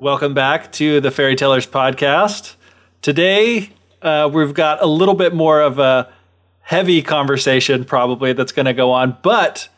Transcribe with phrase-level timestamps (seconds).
[0.00, 2.54] Welcome back to the Fairy Tellers podcast.
[3.02, 3.68] Today,
[4.00, 6.10] uh, we've got a little bit more of a
[6.60, 9.18] heavy conversation, probably, that's going to go on.
[9.20, 9.68] But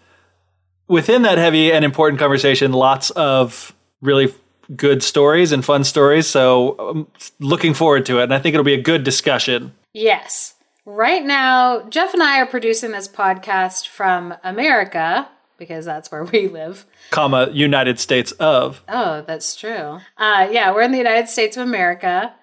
[0.87, 4.33] within that heavy and important conversation, lots of really
[4.77, 6.29] good stories and fun stories.
[6.29, 7.09] So, I'm
[7.41, 8.23] looking forward to it.
[8.23, 9.75] And I think it'll be a good discussion.
[9.93, 10.55] Yes.
[10.87, 15.29] Right now, Geoff and I are producing this podcast from America
[15.63, 16.85] because that's where we live.
[17.11, 18.83] comma United States of.
[18.89, 20.01] Oh, that's true.
[20.19, 22.35] Uh, yeah, we're in the United States of America.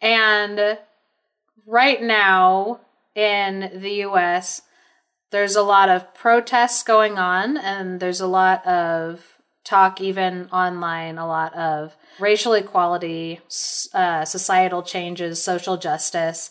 [0.00, 0.78] And
[1.66, 2.80] right now
[3.14, 4.62] in the US,
[5.30, 9.20] there's a lot of protests going on, and there's a lot of
[9.62, 13.40] talk, even online, a lot of racial equality,
[13.92, 16.50] uh, societal changes, social justice.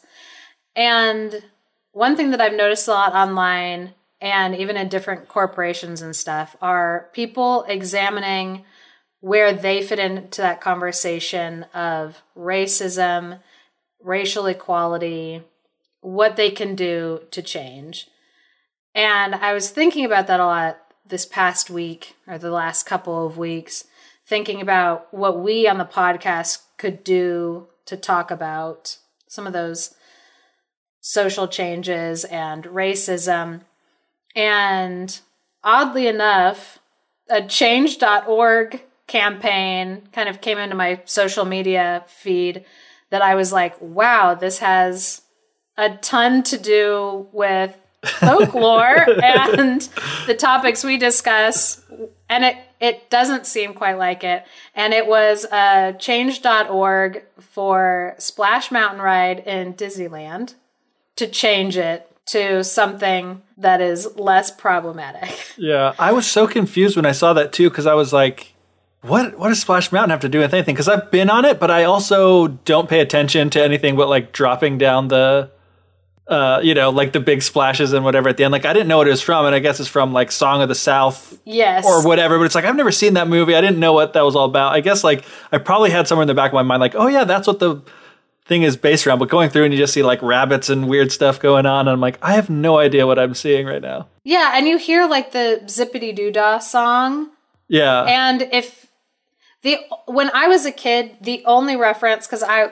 [0.75, 1.43] And
[1.91, 3.93] one thing that I've noticed a lot online
[4.23, 8.63] and even in different corporations and stuff are people examining
[9.19, 13.41] where they fit into that conversation of racism,
[14.01, 15.43] racial equality,
[15.99, 18.07] what they can do to change.
[18.95, 23.27] And I was thinking about that a lot this past week or the last couple
[23.27, 23.83] of weeks,
[24.25, 29.95] thinking about what we on the podcast could do to talk about some of those
[31.01, 33.61] social changes and racism.
[34.35, 35.19] And
[35.63, 36.79] oddly enough,
[37.29, 42.65] a change.org campaign kind of came into my social media feed
[43.09, 45.21] that I was like, wow, this has
[45.77, 49.81] a ton to do with folklore and
[50.25, 51.83] the topics we discuss.
[52.29, 54.43] And it, it doesn't seem quite like it.
[54.75, 60.55] And it was uh, change.org for Splash Mountain Ride in Disneyland
[61.15, 65.29] to change it to something that is less problematic.
[65.57, 68.53] Yeah, I was so confused when I saw that too because I was like,
[69.01, 69.37] "What?
[69.37, 71.69] What does Splash Mountain have to do with anything?" Because I've been on it, but
[71.69, 75.51] I also don't pay attention to anything but like dropping down the,
[76.27, 78.51] uh, you know, like the big splashes and whatever at the end.
[78.53, 80.61] Like I didn't know what it was from, and I guess it's from like Song
[80.61, 81.85] of the South Yes.
[81.85, 82.37] or whatever.
[82.37, 83.53] But it's like I've never seen that movie.
[83.55, 84.73] I didn't know what that was all about.
[84.73, 87.07] I guess like I probably had somewhere in the back of my mind like, "Oh
[87.07, 87.81] yeah, that's what the."
[88.45, 91.11] Thing is based around but going through and you just see like rabbits and weird
[91.11, 94.07] stuff going on and i'm like i have no idea what i'm seeing right now.
[94.25, 97.29] Yeah, and you hear like the Zip-a-Dee-Doo-Dah song.
[97.67, 98.03] yeah.
[98.03, 98.87] And if
[99.61, 99.77] the
[100.07, 102.71] when I was a kid, the only reference because I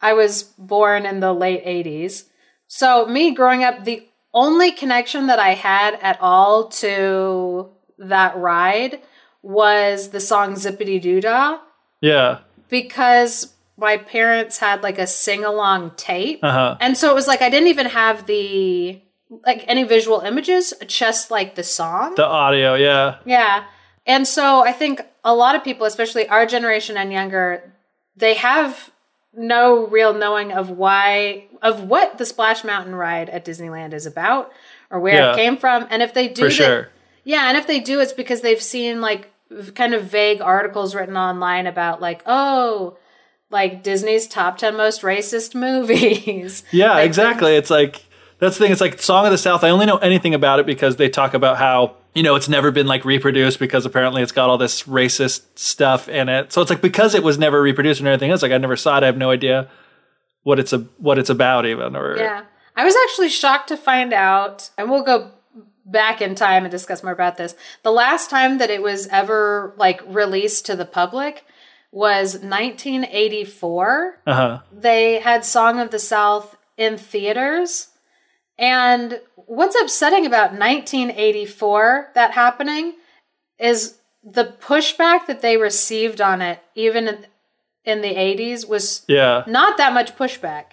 [0.00, 2.24] I was born in the late '80s,
[2.66, 9.00] so me growing up, the only connection that I had at all to that ride
[9.42, 11.60] was the song Zip-a-Dee-Doo-Dah
[12.00, 12.38] yeah.
[12.68, 16.40] Because my parents had like a sing along tape.
[16.42, 19.00] uh-huh And so it was like I didn't even have the
[19.44, 22.14] like any visual images, just like the song.
[22.14, 23.16] The audio, yeah.
[23.24, 23.64] Yeah.
[24.06, 27.74] And so I think a lot of people, especially our generation and younger,
[28.16, 28.90] they have
[29.34, 34.52] no real knowing of why of what the Splash Mountain ride at Disneyland is about
[34.90, 35.32] or where Yeah.
[35.32, 35.86] it came from.
[35.90, 36.88] And if they do For they- sure.
[37.24, 39.30] yeah, and if they do, it's because they've seen like
[39.74, 42.96] kind of vague articles written online about like, oh,
[43.50, 46.62] like Disney's top ten most racist movies.
[46.70, 47.56] Yeah, Like, exactly.
[47.56, 48.04] It's like
[48.38, 48.72] that's the thing.
[48.72, 49.64] It's like Song of the South.
[49.64, 52.70] I only know anything about it because they talk about how you know it's never
[52.70, 56.52] been like reproduced because apparently it's got all this racist stuff in it.
[56.52, 58.42] So it's like because it was never reproduced and everything else.
[58.42, 59.02] Like I never saw it.
[59.02, 59.68] I have no idea
[60.42, 61.96] what it's a what it's about even.
[61.96, 62.44] Or Yeah.
[62.76, 65.30] I was actually shocked to find out, and we'll go
[65.86, 67.54] back in time and discuss more about this.
[67.82, 71.44] The last time that it was ever like released to the public
[71.96, 74.20] was 1984.
[74.26, 74.58] uh huh.
[74.70, 77.88] They had Song of the South in theaters.
[78.58, 82.94] And what's upsetting about 1984 that happening
[83.58, 87.26] is the pushback that they received on it even in,
[87.86, 89.44] in the 80s was Yeah.
[89.46, 90.64] not that much pushback.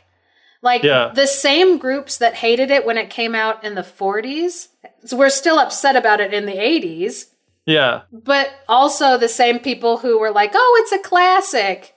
[0.62, 1.12] Like Yeah.
[1.16, 4.68] the same groups that hated it when it came out in the 40s
[5.06, 7.28] so we're still upset about it in the 80s,
[7.66, 8.02] Yeah.
[8.12, 11.96] but also the same people who were like, "Oh, it's a classic."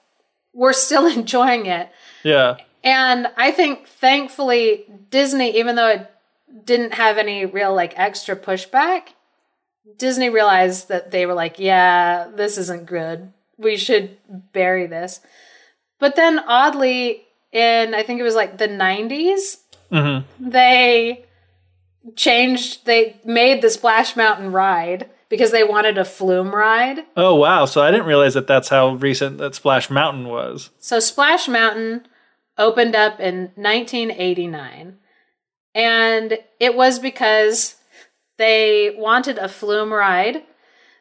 [0.53, 1.91] We're still enjoying it.
[2.23, 2.57] Yeah.
[2.85, 6.11] And I think thankfully Disney even though it
[6.65, 9.09] didn't have any real like extra pushback,
[9.99, 13.33] Disney realized that they were like, yeah, this isn't good.
[13.59, 14.17] We should
[14.53, 15.21] bury this.
[15.99, 19.59] But then oddly, in I think it was like the 90s,
[19.93, 20.51] Mm-hmm.
[20.51, 21.25] they
[22.17, 27.01] changed, they made the Splash Mountain ride because they wanted a flume ride.
[27.17, 27.65] Oh wow!
[27.65, 30.71] So I didn't realize that that's how recent that Splash Mountain was.
[30.79, 32.07] So Splash Mountain
[32.59, 34.99] opened up in 1989.
[35.75, 37.77] And it was because
[38.39, 40.43] they wanted a flume ride.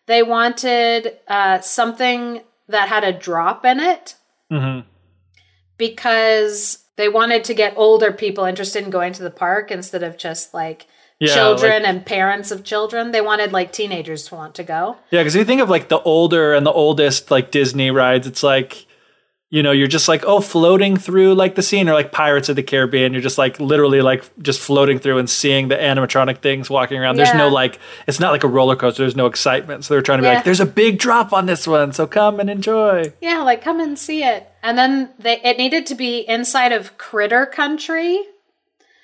[0.06, 4.16] They wanted uh, something that had a drop in it
[4.50, 4.80] hmm
[5.78, 10.18] because they wanted to get older people interested in going to the park instead of
[10.18, 10.88] just like
[11.20, 13.12] Yeah, children like- and parents of children.
[13.12, 14.98] They wanted like teenagers to want to go.
[15.12, 18.44] Yeah, because you think of like the older and the oldest like Disney rides, it's
[18.44, 18.86] like
[19.52, 22.58] you know you're just like oh floating through like the scene or like Pirates of
[22.58, 23.14] the Caribbean.
[23.14, 27.16] You're just like literally like just floating through and seeing the animatronic things walking around.
[27.16, 29.04] There's no like it's not like a roller coaster.
[29.04, 29.86] There's no excitement.
[29.86, 30.34] So they're trying to be Yeah.
[30.36, 33.14] like there's a big drop on this one, so come and enjoy.
[33.22, 34.50] Yeah, like come and see it.
[34.62, 38.20] And then they it needed to be inside of Critter Country.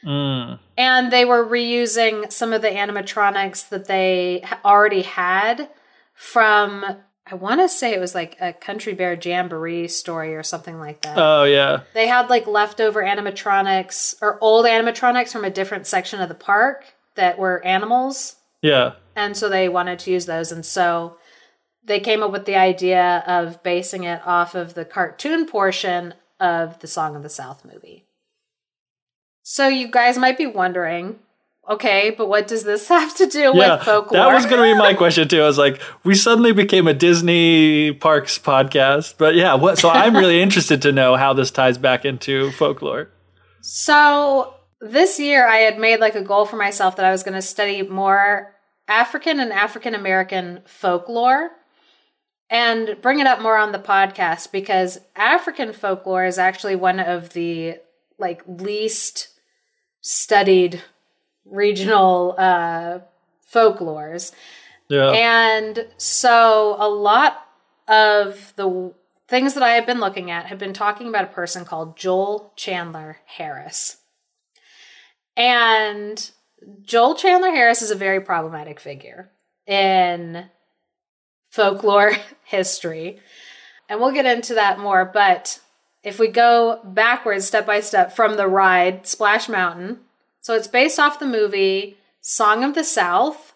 [0.04, 0.60] Mm.
[0.78, 5.70] And they were reusing some of the animatronics that they already had
[6.14, 6.86] from
[7.28, 11.02] I want to say it was like a Country Bear Jamboree story or something like
[11.04, 11.18] that.
[11.18, 16.30] Oh yeah, they had like leftover animatronics or old animatronics from a different section of
[16.30, 16.84] the park
[17.16, 18.94] that were animals yeah.
[19.16, 21.18] and so they wanted to use those and so
[21.84, 26.80] they came up with the idea of basing it off of the cartoon portion of
[26.80, 28.06] the song of the south movie
[29.44, 31.20] so you guys might be wondering
[31.70, 34.74] okay but what does this have to do Yeah, with folklore that was going to
[34.76, 35.42] be my question too.
[35.42, 39.78] I was like, we suddenly became a Disney parks podcast, but yeah, what?
[39.78, 43.10] So I'm really interested to know how this ties back into folklore.
[43.62, 47.36] So this year I had made like a goal for myself that I was going
[47.36, 48.56] to study more
[48.88, 51.52] African and African American folklore
[52.50, 57.34] and bring it up more on the podcast because African folklore is actually one of
[57.34, 57.78] the
[58.18, 59.30] like least
[60.02, 60.82] studied
[61.46, 63.00] regional uh
[63.54, 64.32] folklores.
[64.90, 67.48] Yeah, And so a lot
[67.88, 68.94] of the
[69.28, 72.52] things that I have been looking at have been talking about a person called Joel
[72.58, 73.98] Chandler Harris.
[75.38, 76.30] And
[76.82, 79.32] Joel Chandler Harris is a very problematic figure
[79.66, 80.50] in
[81.50, 82.14] folklore
[82.44, 83.20] history.
[83.88, 85.60] And we'll get into that more, but
[86.04, 90.00] if we go backwards step by step from the ride Splash Mountain,
[90.40, 93.54] so it's based off the movie Song of the South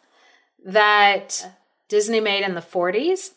[0.63, 1.53] that
[1.87, 3.31] Disney made in the 40s.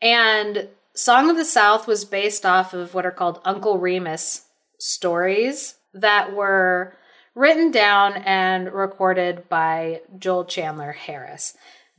[0.00, 4.46] And Song of the South was based off of what are called Uncle Remus
[4.78, 6.96] stories that were
[7.34, 11.56] written down and recorded by Joel Chandler Harris.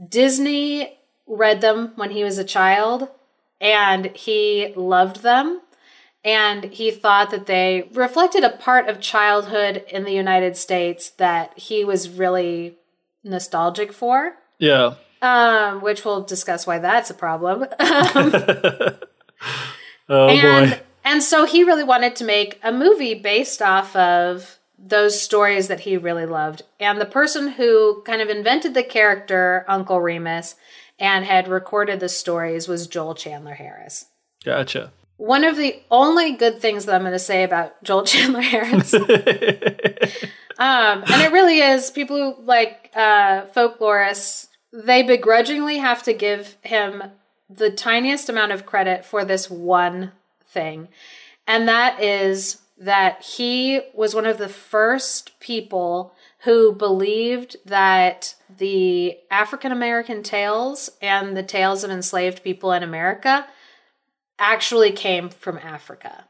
[0.10, 3.08] Disney read them when he was a child
[3.60, 5.62] and he loved them.
[6.25, 11.58] And he thought that they reflected a part of childhood in the United States that
[11.60, 12.78] he was really
[13.25, 14.96] nostalgic for yeah.
[15.22, 17.66] um, which we'll discuss why that's a problem.
[20.10, 20.80] Oh and boy.
[21.06, 25.80] and so he really wanted to make a movie based off of those stories that
[25.80, 26.64] he really loved.
[26.78, 30.56] And the person who kind of invented the character Uncle Remus
[31.00, 34.08] and had recorded the stories was Joel Chandler Harris.
[34.44, 34.92] Gotcha.
[35.18, 38.93] One of the only good things that I'm going to say about Joel Chandler Harris
[40.60, 46.58] Um, and it really is people who like uh, folklorists, they begrudgingly have to give
[46.62, 47.03] him
[47.50, 50.12] the tiniest amount of credit for this one
[50.46, 50.89] thing.
[51.48, 59.17] And that is that he was one of the first people who believed that the
[59.32, 63.48] African American tales and the tales of enslaved people in America
[64.44, 66.26] actually came from Africa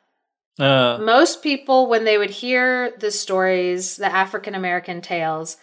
[0.59, 5.57] Uh, most people when they would hear the stories the african american tales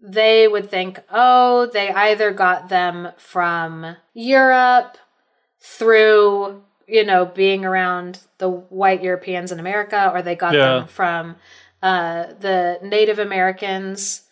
[0.00, 4.98] they would think oh they either got them from europe
[5.60, 10.78] through you know being around the white europeans in america or they got Yeah.
[10.80, 11.36] them from
[11.82, 14.22] uh, the native americans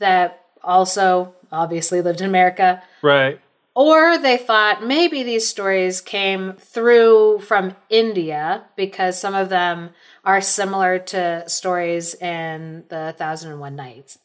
[0.00, 0.28] that
[0.64, 3.38] also obviously lived in america right.
[3.78, 9.90] Or they thought maybe these stories came through from India because some of them
[10.24, 14.18] are similar to stories in the Thousand and One Nights.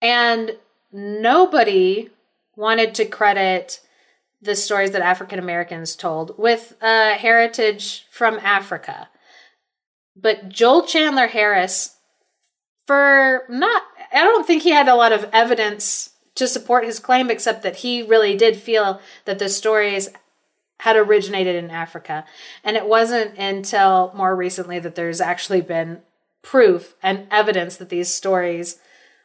[0.00, 0.56] And
[0.90, 2.08] nobody
[2.56, 3.80] wanted to credit
[4.40, 9.10] the stories that African Americans told with a heritage from Africa.
[10.16, 11.96] But Joel Chandler Harris,
[12.86, 17.30] for not, I don't think he had a lot of evidence to support his claim,
[17.30, 20.08] except that he really did feel that the stories
[20.80, 22.24] had originated in Africa.
[22.62, 26.00] And it wasn't until more recently that there's actually been
[26.42, 28.78] proof and evidence that these stories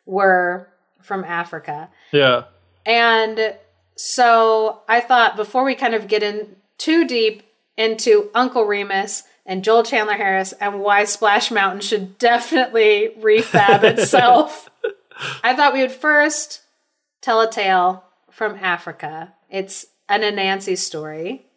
[0.06, 0.68] were
[1.02, 1.90] from Africa.
[2.12, 2.46] Yeah.
[2.86, 3.56] And
[3.96, 7.44] so I thought before we kind of get in too deep
[7.78, 14.72] into Uncle Remus and Joel Chandler Harris and why Splash Mountain should definitely refab itself,
[15.44, 16.63] I thought we would first
[17.24, 19.34] tell a tale from Africa.
[19.50, 21.48] It's an Anansi story.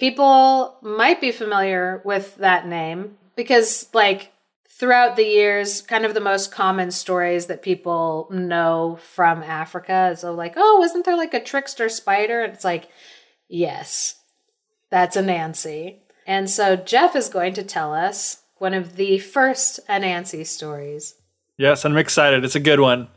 [0.00, 4.32] People might be familiar with that name because, like,
[4.68, 10.24] throughout the years, kind of the most common stories that people know from Africa is
[10.24, 12.42] of like, oh, wasn't there like a trickster spider?
[12.42, 12.88] And it's like,
[13.48, 14.16] yes,
[14.90, 15.98] that's Anansi.
[16.26, 21.14] And so Geoff is going to tell us one of the first Anansi stories.
[21.56, 22.44] Yes, I'm excited.
[22.44, 23.08] It's a good one.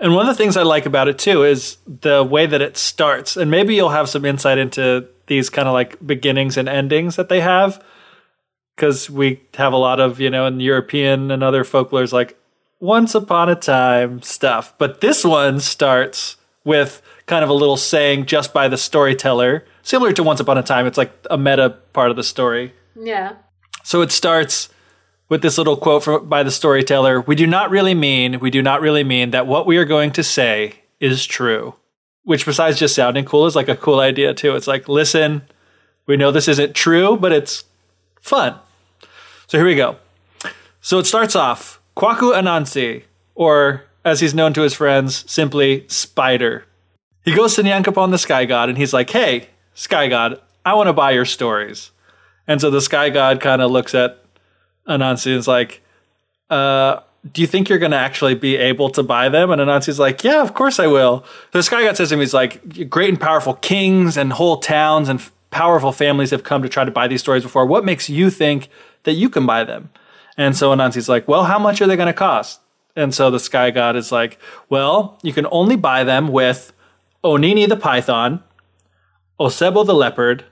[0.00, 2.76] And one of the things I like about it too is the way that it
[2.76, 3.36] starts.
[3.36, 7.28] And maybe you'll have some insight into these kind of like beginnings and endings that
[7.28, 7.82] they have
[8.74, 12.36] because we have a lot of you know in European and other folklores like
[12.80, 14.74] once upon a time stuff.
[14.78, 20.12] But this one starts with kind of a little saying just by the storyteller, similar
[20.12, 20.86] to Once Upon a Time.
[20.86, 22.74] It's like a meta part of the story.
[22.94, 23.34] Yeah.
[23.82, 24.68] So it starts
[25.34, 28.62] with this little quote from, by the storyteller We do not really mean, we do
[28.62, 31.74] not really mean that what we are going to say is true.
[32.22, 34.54] Which, besides just sounding cool, is like a cool idea too.
[34.54, 35.42] It's like, listen,
[36.06, 37.64] we know this isn't true, but it's
[38.20, 38.54] fun.
[39.48, 39.96] So here we go.
[40.80, 43.02] So it starts off Kwaku Anansi,
[43.34, 46.64] or as he's known to his friends, simply Spider.
[47.24, 50.86] He goes to Nyankopon the Sky God and he's like, hey, Sky God, I want
[50.86, 51.90] to buy your stories.
[52.46, 54.23] And so the Sky God kind of looks at
[54.88, 55.82] Anansi is like,
[56.50, 57.00] uh,
[57.32, 59.50] do you think you're going to actually be able to buy them?
[59.50, 61.24] And Anansi's like, yeah, of course I will.
[61.52, 64.58] So the Sky God says to him, he's like, great and powerful kings and whole
[64.58, 67.64] towns and powerful families have come to try to buy these stories before.
[67.64, 68.68] What makes you think
[69.04, 69.90] that you can buy them.
[70.36, 72.60] And so Anansi's like, well, how much are they going to cost?
[72.96, 74.38] And so the sky god is like,
[74.68, 76.72] well, you can only buy them with
[77.22, 78.42] Onini the python,
[79.38, 80.44] Osebo the leopard,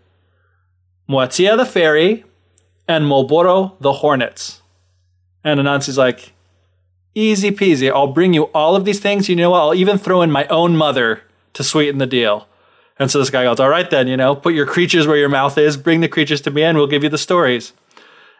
[1.08, 2.24] Moatia the fairy,
[2.88, 4.62] and Mmoboro the hornets.
[5.44, 6.32] And Anansi's like,
[7.14, 7.90] easy peasy.
[7.90, 9.28] I'll bring you all of these things.
[9.28, 9.60] You know what?
[9.60, 11.22] I'll even throw in my own mother
[11.54, 12.48] to sweeten the deal.
[12.98, 15.28] And so this guy goes, all right then, you know, put your creatures where your
[15.28, 17.72] mouth is, bring the creatures to me, and we'll give you the stories.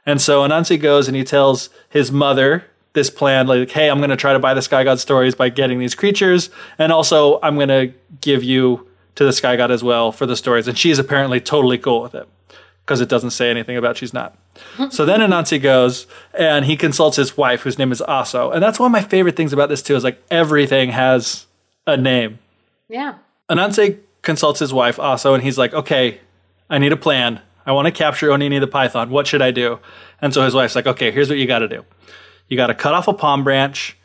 [0.07, 4.11] And so Anansi goes and he tells his mother this plan like, hey, I'm going
[4.11, 6.51] to try to buy the Sky God stories by getting these creatures.
[6.79, 10.37] And also, I'm going to give you to the Sky God as well for the
[10.37, 10.69] stories.
[10.69, 12.29] And she's apparently totally cool with it
[12.85, 14.37] because it doesn't say anything about she's not.
[14.91, 18.53] so then Anansi goes and he consults his wife, whose name is Aso.
[18.53, 21.47] And that's one of my favorite things about this, too, is like everything has
[21.87, 22.39] a name.
[22.89, 23.15] Yeah.
[23.49, 26.21] Anansi consults his wife, Aso, and he's like, okay,
[26.69, 27.41] I need a plan.
[27.65, 29.11] I want to capture Onini the python.
[29.11, 29.79] What should I do?
[30.21, 31.85] And so his wife's like, okay, here's what you got to do.
[32.49, 33.97] You got to cut off a palm branch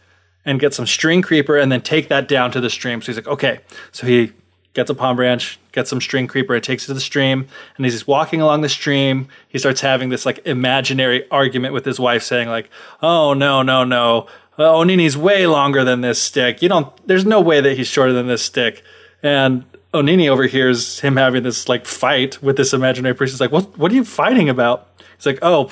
[0.46, 3.02] and get some string creeper and then take that down to the stream.
[3.02, 3.60] So he's like, okay.
[3.92, 4.32] So he
[4.78, 7.48] gets a palm branch, gets some string creeper, it takes it to the stream.
[7.76, 11.84] And as he's walking along the stream, he starts having this like imaginary argument with
[11.84, 12.70] his wife, saying like,
[13.02, 14.28] "Oh no, no, no,
[14.60, 16.62] oh, Onini's way longer than this stick.
[16.62, 17.08] You don't.
[17.08, 18.84] There's no way that he's shorter than this stick."
[19.24, 19.66] And
[19.96, 23.34] Onini overhears him having this like fight with this imaginary priest.
[23.34, 23.80] He's like, "What?
[23.80, 25.72] What are you fighting about?" He's like, "Oh,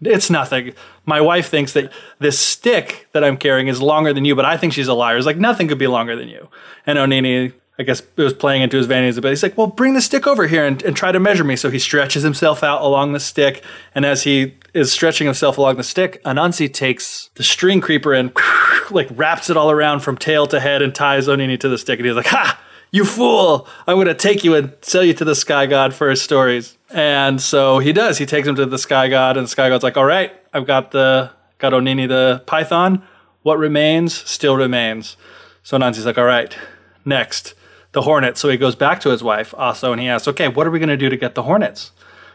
[0.00, 0.72] it's nothing.
[1.04, 4.56] My wife thinks that this stick that I'm carrying is longer than you, but I
[4.56, 5.18] think she's a liar.
[5.18, 6.48] It's like nothing could be longer than you."
[6.86, 9.30] And Onini, I guess, it was playing into his vanity a bit.
[9.30, 11.70] He's like, "Well, bring the stick over here and, and try to measure me." So
[11.70, 15.82] he stretches himself out along the stick, and as he is stretching himself along the
[15.82, 18.36] stick, Anansi takes the string creeper and
[18.90, 21.98] like wraps it all around from tail to head and ties Onini to the stick,
[21.98, 22.60] and he's like, "Ha!"
[22.92, 23.68] You fool!
[23.86, 26.76] I'm going to take you and sell you to the Sky God for his stories.
[26.90, 28.18] And so he does.
[28.18, 30.66] He takes him to the Sky God, and the Sky God's like, all right, I've
[30.66, 33.02] got the got Onini the Python.
[33.42, 35.16] What remains still remains.
[35.62, 36.56] So Anansi's like, all right,
[37.04, 37.54] next,
[37.92, 38.40] the Hornets.
[38.40, 40.78] So he goes back to his wife, Aso, and he asks, okay, what are we
[40.78, 41.92] going to do to get the Hornets?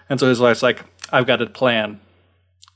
[0.09, 1.99] And so his wife's like, I've got a plan.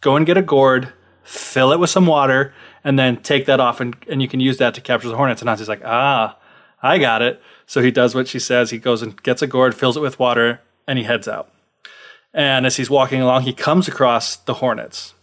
[0.01, 0.93] Go and get a gourd,
[1.23, 4.57] fill it with some water, and then take that off, and, and you can use
[4.57, 5.41] that to capture the Hornets.
[5.41, 6.37] And Anansi's like, ah,
[6.81, 7.41] I got it.
[7.65, 8.69] So he does what she says.
[8.69, 11.51] He goes and gets a gourd, fills it with water, and he heads out.
[12.33, 15.13] And as he's walking along, he comes across the hornets,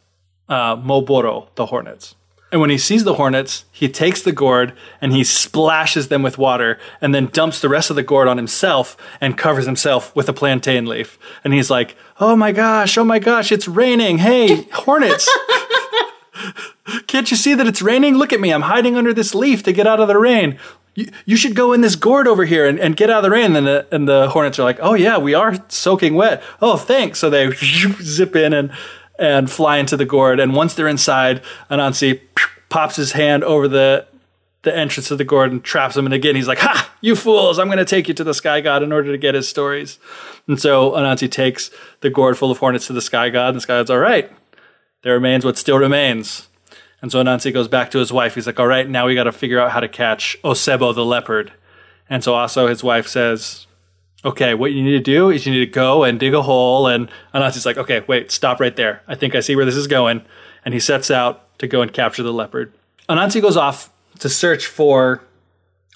[0.48, 2.14] uh, Mmoboro, the hornets.
[2.52, 6.38] And when he sees the hornets, he takes the gourd and he splashes them with
[6.38, 10.28] water and then dumps the rest of the gourd on himself and covers himself with
[10.28, 11.18] a plantain leaf.
[11.42, 14.18] And he's like, Oh my gosh, oh my gosh, it's raining.
[14.18, 15.28] Hey, hornets.
[17.08, 18.14] Can't you see that it's raining?
[18.14, 18.52] Look at me.
[18.52, 20.58] I'm hiding under this leaf to get out of the rain
[20.96, 23.30] you, you should go in this gourd over here and, and get out of the
[23.30, 23.54] rain.
[23.54, 26.42] And the, and the hornets are like, oh yeah, we are soaking wet.
[26.60, 27.20] Oh, thanks.
[27.20, 27.52] So they
[28.02, 28.72] zip in and,
[29.18, 30.40] and fly into the gourd.
[30.40, 32.20] And once they're inside, Anansi
[32.68, 34.06] pops his hand over the,
[34.62, 36.04] the entrance of the gourd and traps him.
[36.04, 38.60] And again, he's like, ha, you fools, I'm going to take you to the sky
[38.60, 39.98] god in order to get his stories.
[40.46, 41.70] And so Anansi takes
[42.00, 43.48] the gourd full of hornets to the sky god.
[43.48, 44.30] And the sky god's all right.
[45.02, 46.48] There remains what still remains.
[47.02, 48.34] And so Anansi goes back to his wife.
[48.34, 51.04] He's like, all right, now we got to figure out how to catch Osebo the
[51.04, 51.52] leopard.
[52.08, 53.65] And so Aso his wife says,
[54.26, 56.88] okay, what you need to do is you need to go and dig a hole.
[56.88, 59.02] And Anansi's like, okay, wait, stop right there.
[59.06, 60.22] I think I see where this is going.
[60.64, 62.72] And he sets out to go and capture the leopard.
[63.08, 65.22] Anansi goes off to search for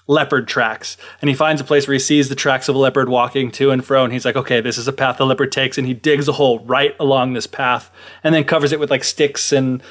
[0.07, 0.97] leopard tracks.
[1.21, 3.73] And he finds a place where he sees the tracks of a leopard walking to
[3.73, 4.05] and fro.
[4.05, 5.77] And he's like, okay, this is a path the leopard takes.
[5.77, 7.91] And he digs a hole right along this path
[8.23, 9.83] and then covers it with like sticks and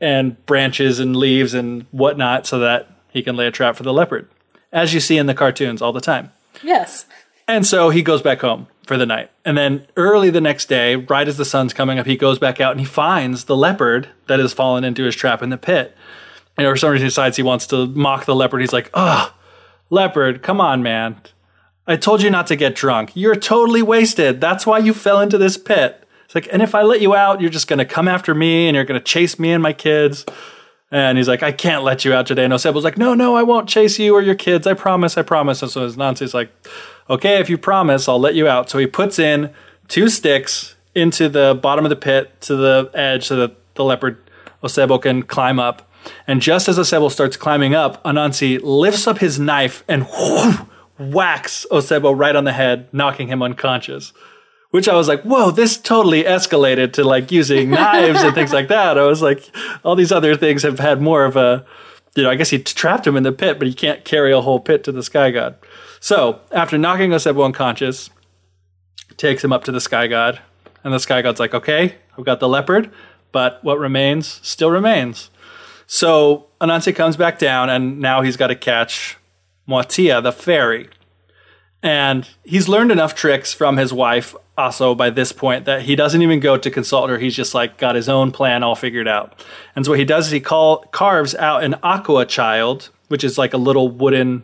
[0.00, 3.92] and branches and leaves and whatnot so that he can lay a trap for the
[3.92, 4.28] leopard,
[4.72, 6.30] as you see in the cartoons all the time.
[6.62, 7.04] Yes.
[7.48, 9.30] And so he goes back home for the night.
[9.44, 12.60] And then early the next day, right as the sun's coming up, he goes back
[12.60, 15.96] out and he finds the leopard that has fallen into his trap in the pit.
[16.58, 18.60] And for some reason, he decides he wants to mock the leopard.
[18.60, 19.32] He's like, ugh,
[19.90, 21.20] leopard, come on, man.
[21.86, 23.12] I told you not to get drunk.
[23.14, 24.40] You're totally wasted.
[24.40, 26.06] That's why you fell into this pit.
[26.26, 28.68] It's like, and if I let you out, you're just going to come after me
[28.68, 30.26] and you're going to chase me and my kids.
[30.90, 32.44] And he's like, I can't let you out today.
[32.44, 34.66] And Osebo's like, no, no, I won't chase you or your kids.
[34.66, 35.62] I promise, I promise.
[35.62, 36.50] And so Anansi's like,
[37.08, 38.70] okay, if you promise, I'll let you out.
[38.70, 39.52] So he puts in
[39.88, 44.18] two sticks into the bottom of the pit to the edge so that the leopard
[44.62, 45.90] Osebo can climb up.
[46.26, 50.56] And just as Osebo starts climbing up, Anansi lifts up his knife and whoosh,
[50.98, 54.12] whacks Osebo right on the head, knocking him unconscious
[54.70, 58.68] which I was like, whoa, this totally escalated to like using knives and things like
[58.68, 58.98] that.
[58.98, 59.50] I was like,
[59.84, 61.64] all these other things have had more of a,
[62.14, 64.40] you know, I guess he trapped him in the pit, but he can't carry a
[64.40, 65.56] whole pit to the sky god.
[66.00, 68.10] So after knocking Osebo unconscious,
[69.16, 70.40] takes him up to the sky god,
[70.84, 72.90] and the sky god's like, okay, I've got the leopard,
[73.32, 75.30] but what remains still remains.
[75.86, 79.16] So Anansi comes back down, and now he's got to catch
[79.68, 80.88] Moatia, the fairy.
[81.82, 86.20] And he's learned enough tricks from his wife Aso by this point that he doesn't
[86.20, 87.18] even go to consult her.
[87.18, 89.44] He's just like got his own plan all figured out.
[89.76, 93.38] And so what he does is he call carves out an akua child, which is
[93.38, 94.42] like a little wooden,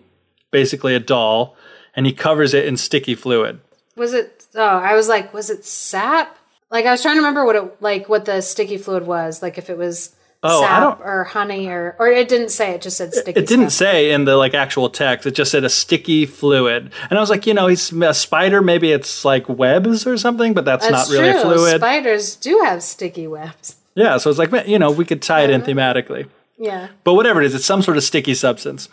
[0.55, 1.57] basically a doll,
[1.97, 3.59] and he covers it in sticky fluid.
[3.97, 4.47] Was it?
[4.55, 6.39] Oh, I was like, was it sap?
[6.71, 9.43] Like I was trying to remember what it like what the sticky fluid was.
[9.43, 10.15] Like if it was
[10.45, 13.41] oh, sap or honey or or it didn't say it just said sticky.
[13.41, 15.27] It didn't say in the like actual text.
[15.27, 18.63] It just said a sticky fluid, and I was like, you know, he's a spider.
[18.63, 21.43] Maybe it's like webs or something, but that's, that's not really true.
[21.43, 21.81] fluid.
[21.81, 23.77] Spiders do have sticky webs.
[23.97, 26.29] Yeah, so it's like you know we could tie it in thematically.
[26.59, 28.89] Yeah, but whatever it is, it's some sort of sticky substance,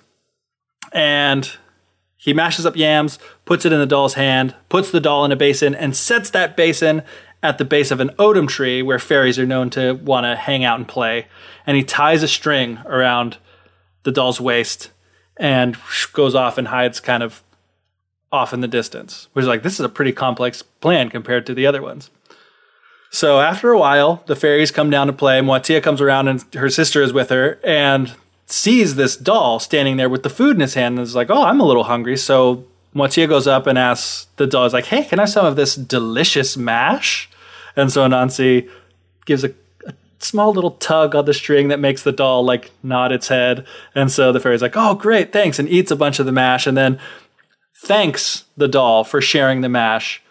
[0.91, 1.51] and
[2.17, 5.35] he mashes up yams, puts it in the doll's hand, puts the doll in a
[5.35, 7.01] basin, and sets that basin
[7.41, 10.63] at the base of an odum tree where fairies are known to want to hang
[10.63, 11.27] out and play.
[11.65, 13.37] And he ties a string around
[14.03, 14.91] the doll's waist
[15.37, 15.75] and
[16.13, 17.41] goes off and hides kind of
[18.31, 19.27] off in the distance.
[19.33, 22.11] Which is like, this is a pretty complex plan compared to the other ones.
[23.09, 25.41] So after a while, the fairies come down to play.
[25.41, 28.13] Moatia comes around and her sister is with her and
[28.51, 31.43] sees this doll standing there with the food in his hand and is like, oh,
[31.43, 32.17] I'm a little hungry.
[32.17, 35.45] So Moatia goes up and asks the doll, is like, hey, can I have some
[35.45, 37.29] of this delicious mash?
[37.75, 38.69] And so Anansi
[39.25, 39.53] gives a,
[39.85, 43.65] a, small little tug on the string that makes the doll like nod its head.
[43.95, 46.67] And so the fairy's like, oh, great, thanks, and eats a bunch of the mash
[46.67, 46.99] and then
[47.83, 50.21] thanks the doll for sharing the mash.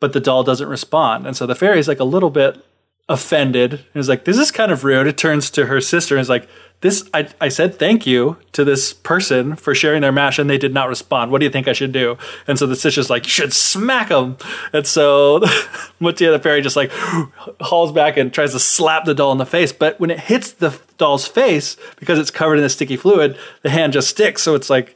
[0.00, 1.26] But the doll doesn't respond.
[1.26, 2.64] And so the fairy's like a little bit
[3.08, 5.06] offended and is like, this is kind of rude.
[5.06, 6.48] It turns to her sister and is like,
[6.84, 10.58] this I, I said thank you to this person for sharing their mash and they
[10.58, 11.30] did not respond.
[11.30, 12.18] What do you think i should do?
[12.46, 14.36] And so the sister's like you should smack them
[14.70, 15.40] and so
[15.98, 16.92] Moatia the fairy just like
[17.62, 19.72] hauls back and tries to slap the doll in the face.
[19.72, 23.70] But when it hits the doll's face because it's covered in the sticky fluid the
[23.70, 24.42] hand just sticks.
[24.42, 24.94] So it's like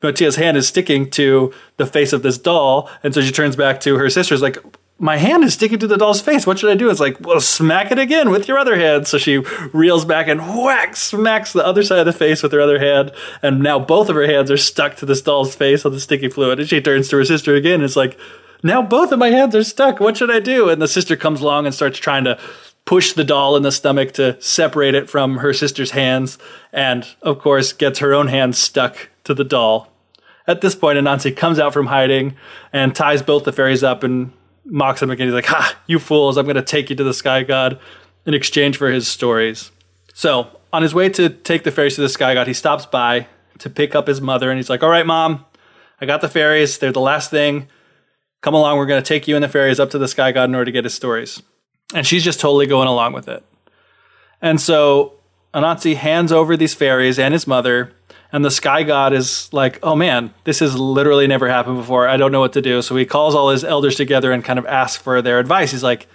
[0.00, 2.90] Moatia's hand is sticking to the face of this doll.
[3.04, 4.58] And so she turns back to her sister's like
[5.02, 6.46] my hand is sticking to the doll's face.
[6.46, 6.88] What should I do?
[6.88, 9.08] It's like, well, smack it again with your other hand.
[9.08, 9.38] So she
[9.72, 13.10] reels back and whack, smacks the other side of the face with her other hand.
[13.42, 16.28] And now both of her hands are stuck to this doll's face on the sticky
[16.28, 16.60] fluid.
[16.60, 17.74] And she turns to her sister again.
[17.74, 18.16] And it's like,
[18.62, 19.98] now both of my hands are stuck.
[19.98, 20.68] What should I do?
[20.68, 22.38] And the sister comes along and starts trying to
[22.84, 26.38] push the doll in the stomach to separate it from her sister's hands.
[26.72, 29.88] And of course, gets her own hands stuck to the doll.
[30.46, 32.36] At this point, Anansi comes out from hiding
[32.72, 34.32] and ties both the fairies up and
[34.64, 35.26] mocks him again.
[35.26, 36.36] He's like, "Ha, you fools!
[36.36, 37.78] I'm going to take you to the sky god
[38.26, 39.70] in exchange for his stories."
[40.14, 43.26] So, on his way to take the fairies to the sky god, he stops by
[43.58, 45.44] to pick up his mother, and he's like, "All right, mom,
[46.00, 46.78] I got the fairies.
[46.78, 47.68] They're the last thing.
[48.40, 48.78] Come along.
[48.78, 50.66] We're going to take you and the fairies up to the sky god in order
[50.66, 51.42] to get his stories."
[51.94, 53.44] And she's just totally going along with it.
[54.40, 55.14] And so
[55.54, 57.92] Anansi hands over these fairies and his mother,
[58.32, 62.08] and the sky god is like, "Oh man, this has literally never happened before.
[62.08, 64.58] I don't know what to do." So he calls all his elders together and kind
[64.58, 65.72] of asks for their advice.
[65.72, 66.08] He's like,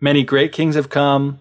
[0.00, 1.38] "Many great kings have come."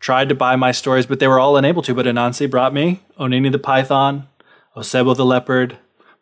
[0.00, 1.94] Tried to buy my stories, but they were all unable to.
[1.94, 4.28] But Anansi brought me Onini the python,
[4.74, 5.76] Osebo the leopard,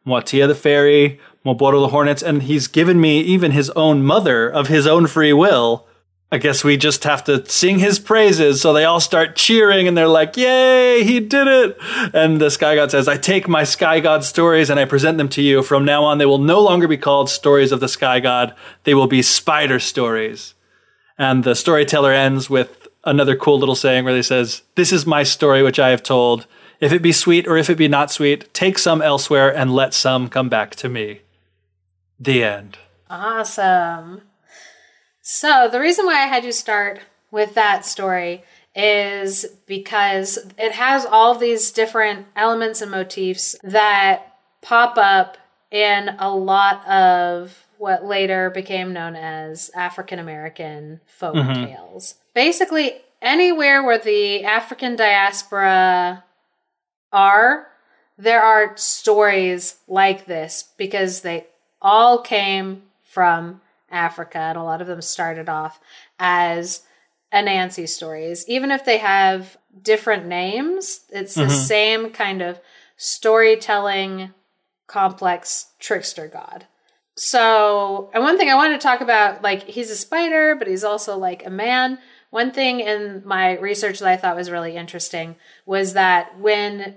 [0.04, 4.66] Moatia the fairy, Mmoboro the hornets, and he's given me even his own mother of
[4.66, 5.86] his own free will.
[6.30, 8.60] I guess we just have to sing his praises.
[8.60, 11.78] So they all start cheering and they're like, Yay, he did it.
[12.12, 15.30] And the sky god says, I take my sky god stories and I present them
[15.30, 15.62] to you.
[15.62, 18.54] From now on, they will no longer be called stories of the sky god.
[18.84, 20.54] They will be spider stories.
[21.16, 25.22] And the storyteller ends with another cool little saying where he says, This is my
[25.22, 26.46] story which I have told.
[26.78, 29.94] If it be sweet or if it be not sweet, take some elsewhere and let
[29.94, 31.22] some come back to me.
[32.20, 32.78] The end.
[33.10, 34.22] Awesome.
[35.30, 41.04] So, the reason why I had you start with that story is because it has
[41.04, 45.36] all these different elements and motifs that pop up
[45.70, 51.66] in a lot of what later became known as African American folk mm-hmm.
[51.66, 52.14] tales.
[52.32, 56.24] Basically, anywhere where the African diaspora
[57.12, 57.66] are,
[58.16, 61.48] there are stories like this because they
[61.82, 63.60] all came from
[63.90, 65.80] Africa, and a lot of them started off
[66.18, 66.82] as
[67.32, 68.48] Anansi stories.
[68.48, 71.48] Even if they have different names, it's mm-hmm.
[71.48, 72.60] the same kind of
[72.96, 74.32] storytelling,
[74.86, 76.66] complex trickster god.
[77.14, 80.84] So, and one thing I wanted to talk about, like, he's a spider, but he's
[80.84, 81.98] also like a man.
[82.30, 86.96] One thing in my research that I thought was really interesting was that when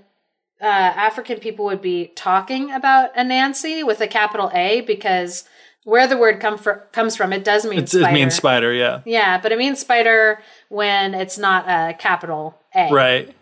[0.61, 5.43] uh, African people would be talking about Anansi with a capital A, because
[5.83, 8.09] where the word come for, comes from, it does mean it's, spider.
[8.09, 9.01] It means spider, yeah.
[9.05, 10.39] Yeah, but it means spider
[10.69, 12.91] when it's not a capital A.
[12.91, 13.35] Right.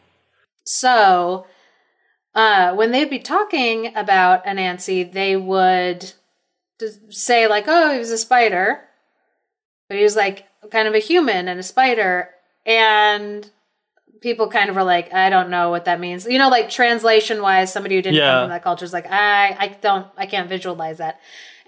[0.66, 1.46] So,
[2.36, 6.14] uh, when they'd be talking about Anansi, they would
[7.10, 8.82] say like, "Oh, he was a spider,"
[9.88, 12.30] but he was like kind of a human and a spider,
[12.66, 13.50] and
[14.22, 17.42] people kind of were like, "I don't know what that means." You know, like translation
[17.42, 18.32] wise, somebody who didn't yeah.
[18.32, 21.20] come from that culture is like, "I, I don't, I can't visualize that."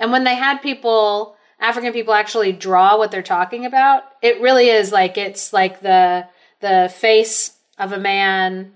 [0.02, 4.68] And when they had people, African people actually draw what they're talking about, it really
[4.68, 6.28] is like it's like the
[6.60, 8.74] the face of a man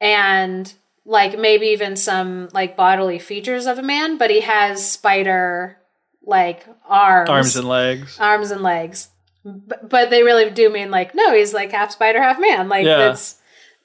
[0.00, 0.72] and
[1.04, 5.76] like maybe even some like bodily features of a man, but he has spider
[6.24, 9.08] like arms, arms and legs, arms and legs.
[9.44, 12.70] But, but they really do mean like no, he's like half spider, half man.
[12.70, 13.10] Like yeah.
[13.10, 13.36] it's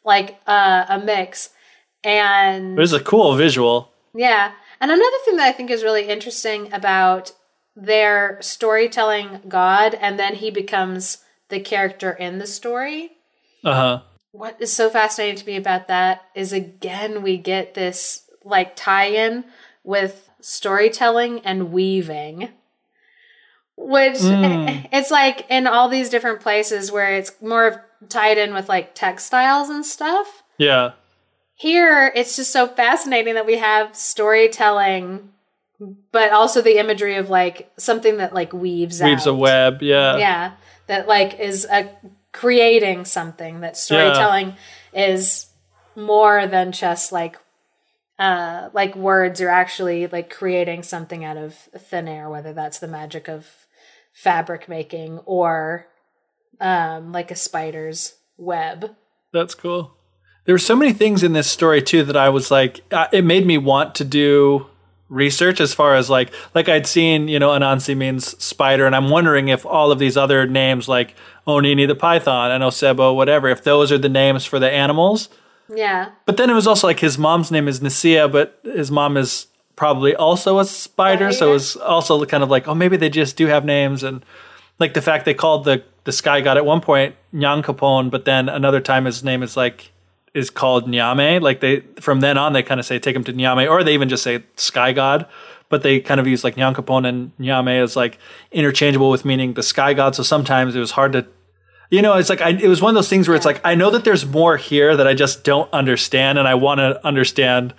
[0.05, 1.49] like uh, a mix.
[2.05, 3.89] And it's a cool visual.
[4.13, 4.51] Yeah,
[4.83, 7.31] and another thing that I think is really interesting about
[7.75, 11.19] their storytelling God, and then he becomes
[11.49, 13.11] the character in the story.
[13.63, 14.01] Uh huh.
[14.31, 19.05] What is so fascinating to me about that is again, we get this like tie
[19.05, 19.45] in
[19.83, 22.49] with storytelling and weaving
[23.75, 24.87] which mm.
[24.91, 29.69] it's like in all these different places where it's more tied in with like textiles
[29.69, 30.43] and stuff.
[30.57, 30.91] Yeah.
[31.55, 35.29] Here, it's just so fascinating that we have storytelling,
[36.11, 39.31] but also the imagery of like something that like weaves weaves out.
[39.31, 39.81] a web.
[39.81, 40.51] Yeah, yeah,
[40.87, 41.89] that like is a
[42.31, 43.61] creating something.
[43.61, 44.55] That storytelling
[44.93, 45.05] yeah.
[45.05, 45.47] is
[45.95, 47.37] more than just like
[48.17, 49.39] uh like words.
[49.39, 53.47] You're actually like creating something out of thin air, whether that's the magic of
[54.11, 55.87] fabric making or
[56.59, 58.95] um like a spider's web.
[59.31, 59.95] That's cool
[60.45, 63.23] there were so many things in this story too that I was like, uh, it
[63.23, 64.67] made me want to do
[65.09, 69.09] research as far as like, like I'd seen, you know, Anansi means spider, and I'm
[69.09, 71.15] wondering if all of these other names like
[71.47, 75.29] Onini the python and Osebo, whatever, if those are the names for the animals.
[75.73, 76.09] Yeah.
[76.25, 79.47] But then it was also like his mom's name is Nasia, but his mom is
[79.75, 83.37] probably also a spider, so it was also kind of like, oh, maybe they just
[83.37, 84.25] do have names, and
[84.79, 88.49] like the fact they called the the sky god at one point Nyankopon, but then
[88.49, 89.92] another time his name is like
[90.33, 91.41] is called Nyame.
[91.41, 93.93] Like they from then on they kind of say take him to Nyame, or they
[93.93, 95.27] even just say Sky God.
[95.69, 98.19] But they kind of use like Nyankopon and Nyame as like
[98.51, 100.15] interchangeable with meaning the Sky God.
[100.15, 101.25] So sometimes it was hard to,
[101.89, 103.75] you know, it's like I, it was one of those things where it's like I
[103.75, 107.73] know that there's more here that I just don't understand, and I want to understand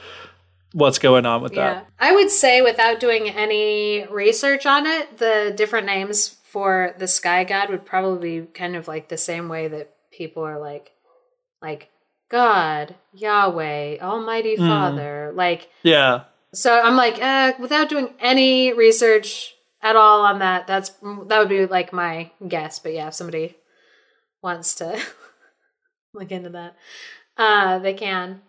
[0.72, 1.74] what's going on with yeah.
[1.74, 1.86] that.
[2.00, 7.44] I would say without doing any research on it, the different names for the Sky
[7.44, 10.90] God would probably be kind of like the same way that people are like
[11.62, 11.90] like
[12.34, 15.30] God, Yahweh, Almighty Father.
[15.36, 16.24] Like, Yeah.
[16.52, 20.88] so I'm like, uh, without doing any research at all on that, that's
[21.28, 22.80] that would be like my guess.
[22.80, 23.54] But yeah, if somebody
[24.42, 25.00] wants to
[26.12, 26.74] look into that,
[27.38, 28.42] uh, they can.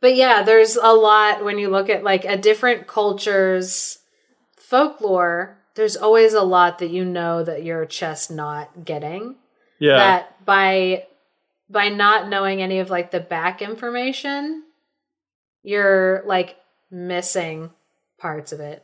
[0.00, 3.98] But yeah, there's a lot when you look at like a different culture's
[4.56, 5.58] folklore.
[5.74, 9.36] There's always a lot that you know that you're just not getting.
[9.78, 9.98] Yeah.
[9.98, 11.04] That by
[11.68, 14.62] by not knowing any of like the back information,
[15.62, 16.56] you're like
[16.90, 17.70] missing
[18.18, 18.82] parts of it.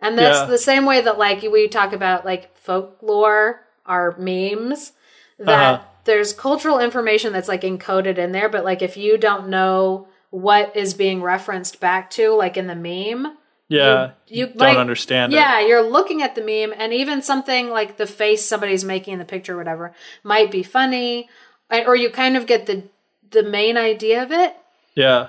[0.00, 0.44] And that's Yeah.
[0.46, 4.92] the same way that like we talk about like folklore are memes
[5.38, 5.84] that Uh-huh.
[6.04, 10.76] there's cultural information that's like encoded in there but like if you don't know what
[10.76, 13.36] is being referenced back to like in the meme
[13.68, 14.10] yeah.
[14.26, 15.36] you don't like- understand it.
[15.36, 19.18] yeah, you're looking at the meme, and even something like the face somebody's making in
[19.18, 21.28] the picture, or whatever, might be funny,
[21.70, 22.84] or you kind of get the
[23.30, 24.56] the main idea of it,
[24.94, 25.28] Yeah.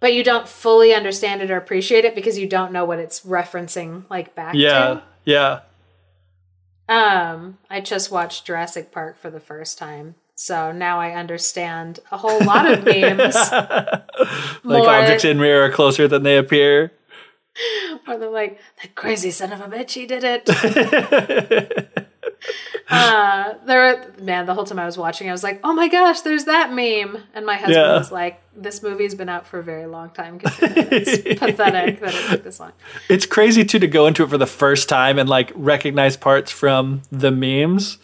[0.00, 3.20] but you don't fully understand it or appreciate it because you don't know what it's
[3.20, 5.00] referencing like back Yeah.
[5.24, 5.60] Yeah.
[6.88, 6.94] to.
[6.94, 10.14] Um, I just watched Jurassic Park for the first time.
[10.34, 13.34] So now I understand a whole lot of memes.
[14.64, 16.92] like objects in mirror are closer than they appear.
[18.06, 20.48] Or they're like, that crazy son of a bitch, he did it.
[22.90, 26.22] uh, there, man, the whole time I was watching, I was like, oh my gosh,
[26.22, 27.22] there's that meme.
[27.34, 27.98] And my husband Yeah.
[27.98, 30.40] was like, this movie's been out for a very long time.
[30.44, 32.72] It's pathetic that it took this long.
[33.08, 36.50] It's crazy too to go into it for the first time and like recognize parts
[36.50, 37.98] from the memes.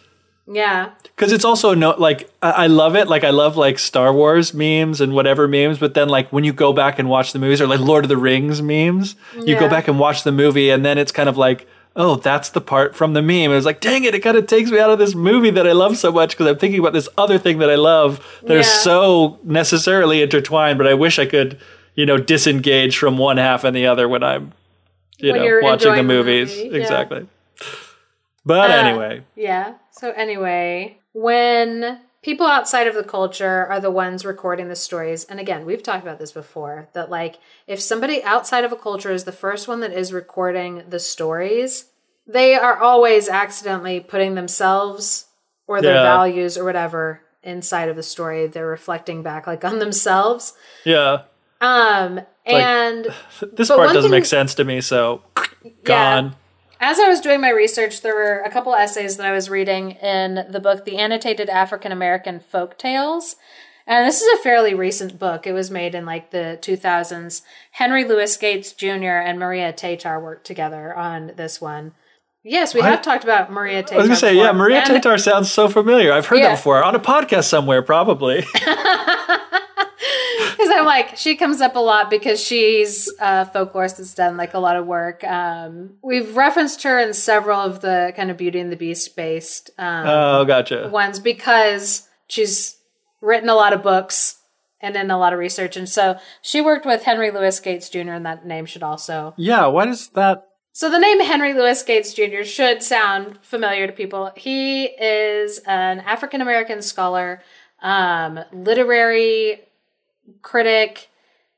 [0.47, 0.91] Yeah.
[1.03, 3.07] Because it's also no like I I love it.
[3.07, 5.79] Like I love like Star Wars memes and whatever memes.
[5.79, 8.09] But then like when you go back and watch the movies or like Lord of
[8.09, 11.35] the Rings memes, you go back and watch the movie and then it's kind of
[11.37, 13.51] like, oh, that's the part from the meme.
[13.51, 15.65] It was like, dang it, it kind of takes me out of this movie that
[15.67, 18.51] I love so much because I'm thinking about this other thing that I love that
[18.51, 18.61] are Yeah.
[18.63, 20.77] so necessarily intertwined.
[20.77, 21.57] But I wish I could,
[21.95, 24.51] you know, disengage from one half and the other when I'm,
[25.19, 26.55] you When know, watching the enjoying the movies.
[26.57, 26.81] movie, yeah.
[26.81, 27.27] Exactly.
[28.45, 29.73] But Uh, anyway, Yeah.
[29.91, 35.39] So anyway, when people outside of the culture are the ones recording the stories, and
[35.39, 37.35] again, we've talked about this before, that like
[37.67, 41.85] if somebody outside of a culture is the first one that is recording the stories,
[42.25, 45.27] they are always accidentally putting themselves
[45.67, 46.03] or their Yeah.
[46.03, 48.47] values or whatever inside of the story.
[48.47, 50.53] They're reflecting back like on themselves.
[50.83, 51.21] yeah.
[51.61, 53.07] Um and
[53.53, 55.21] This part doesn't thing- make sense to me, so
[55.83, 56.35] gone.
[56.87, 59.93] As I was doing my research, there were a couple essays that I was reading
[59.93, 63.37] in the book, The Annotated African American Folk Tales.
[63.87, 65.47] And this is a fairly recent book.
[65.47, 67.41] It was made in like the 2000s.
[67.71, 69.17] Henry Louis Gates Jr.
[69.25, 71.93] and Maria Tatar worked together on this one.
[72.43, 72.91] Yes, we What?
[72.91, 73.95] have talked about Maria Tatar.
[73.95, 74.51] I was gonna say, yeah.
[74.51, 76.13] Maria And- Tatar sounds so familiar.
[76.13, 76.49] I've heard Yeah.
[76.49, 78.45] that before on a podcast somewhere, probably.
[80.65, 84.53] Because I'm like, she comes up a lot because she's a folklorist that's done like
[84.53, 85.23] a lot of work.
[85.23, 89.69] Um, we've referenced her in several of the kind of Beauty and the Beast based
[89.77, 90.89] um, oh, gotcha.
[90.91, 92.77] ones because she's
[93.21, 94.37] written a lot of books
[94.81, 95.75] and done a lot of research.
[95.75, 99.33] And so she worked with Henry Louis Gates Jr., and that name should also.
[99.37, 100.47] Yeah, why does that?
[100.71, 102.43] So the name Henry Louis Gates Jr.
[102.43, 104.31] should sound familiar to people.
[104.35, 107.41] He is an African American scholar,
[107.81, 109.61] um, literary
[110.41, 111.09] critic.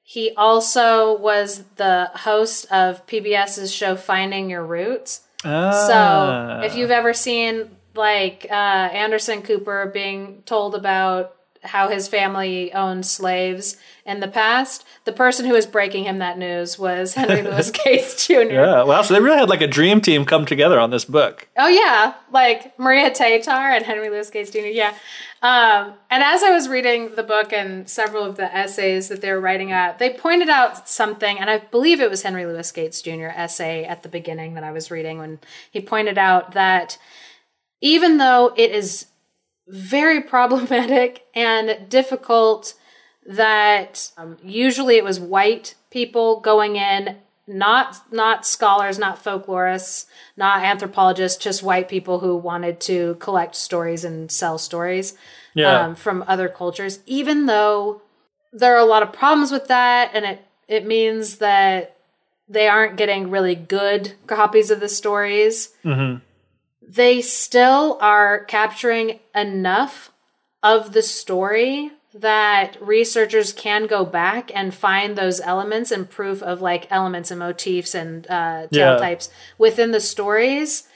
[0.03, 5.21] He also was the host of PBS's show Finding Your Roots.
[5.43, 6.62] Ah.
[6.62, 11.36] So if you've ever seen like uh, Anderson Cooper being told about
[11.67, 16.38] how his family owned slaves in the past, the person who was breaking him that
[16.38, 18.34] news was Henry Louis Gates Jr.
[18.34, 19.01] yeah, wow.
[19.01, 21.47] So they really had like a dream team come together on this book.
[21.58, 24.60] Oh yeah, like Maria Tatar and Henry Louis Gates Jr.
[24.60, 24.93] Yeah,
[25.41, 29.32] um, and as I was reading the book and several of the essays that they
[29.32, 33.01] were writing out, they pointed out something, and I believe it was Henry Louis Gates
[33.01, 33.27] Jr.
[33.36, 36.97] essay at the beginning that I was reading when he pointed out that
[37.82, 39.08] even though it is
[39.67, 42.73] very problematic and difficult
[43.25, 47.17] that um, usually it was white people going in
[47.49, 54.03] not not scholars not folklorists not anthropologists just white people who wanted to collect stories
[54.03, 55.13] and sell stories
[55.53, 55.86] Yeah.
[55.86, 58.01] um, from other cultures even though
[58.53, 61.95] there are a lot of problems with that and it it means that
[62.49, 66.21] they aren't getting really good copies of the stories Mhm.
[66.88, 70.12] They still are capturing enough
[70.63, 76.62] of the story that researchers can go back and find those elements and proof of
[76.62, 78.97] like elements and motifs and uh, tale Yeah.
[78.97, 80.88] types within the stories,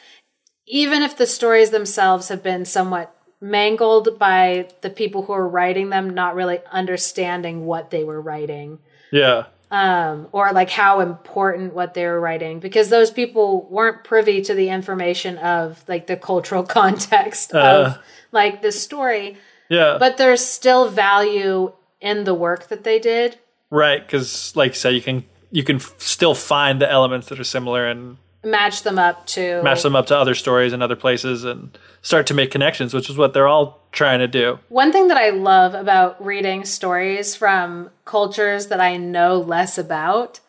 [0.66, 5.90] even if the stories themselves have been somewhat mangled by the people who were writing
[5.90, 8.80] them not really understanding what they were writing
[9.12, 9.46] Yeah.
[9.72, 14.54] Um, or like how important what they were writing because those people weren't privy to
[14.54, 17.60] the information of like the cultural context Uh.
[17.96, 17.98] of
[18.32, 19.38] like the story
[19.70, 19.98] Yeah.
[20.00, 23.38] but there's still value in the work that they did
[23.70, 24.06] right.
[24.06, 27.44] Because, like you said, you can you can f- still find the elements that are
[27.46, 31.44] similar and match them up to match them up to other stories in other places
[31.44, 34.58] and start to make connections, which is what they're all trying to do.
[34.70, 40.40] One thing that I love about reading stories from cultures that I know less about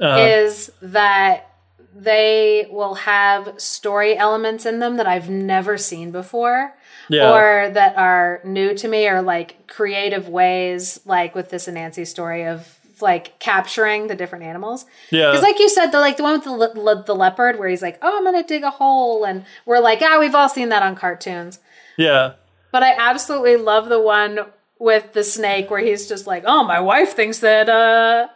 [0.00, 1.48] Uh, is that
[1.94, 6.74] they will have story elements in them that I've never seen before
[7.08, 7.32] Yeah.
[7.32, 12.46] or that are new to me or like creative ways like with this Anansi story
[12.46, 14.86] of like capturing the different animals.
[15.10, 15.30] yeah.
[15.30, 17.68] Because, like you said, the like the one with the le- le- the leopard, where
[17.68, 20.68] he's like, "Oh, I'm gonna dig a hole," and we're like, "Ah, we've all seen
[20.70, 21.58] that on cartoons."
[21.98, 22.34] yeah.
[22.70, 24.38] But I absolutely love the one
[24.78, 28.28] with the snake where he's just like, "Oh, my wife thinks that uh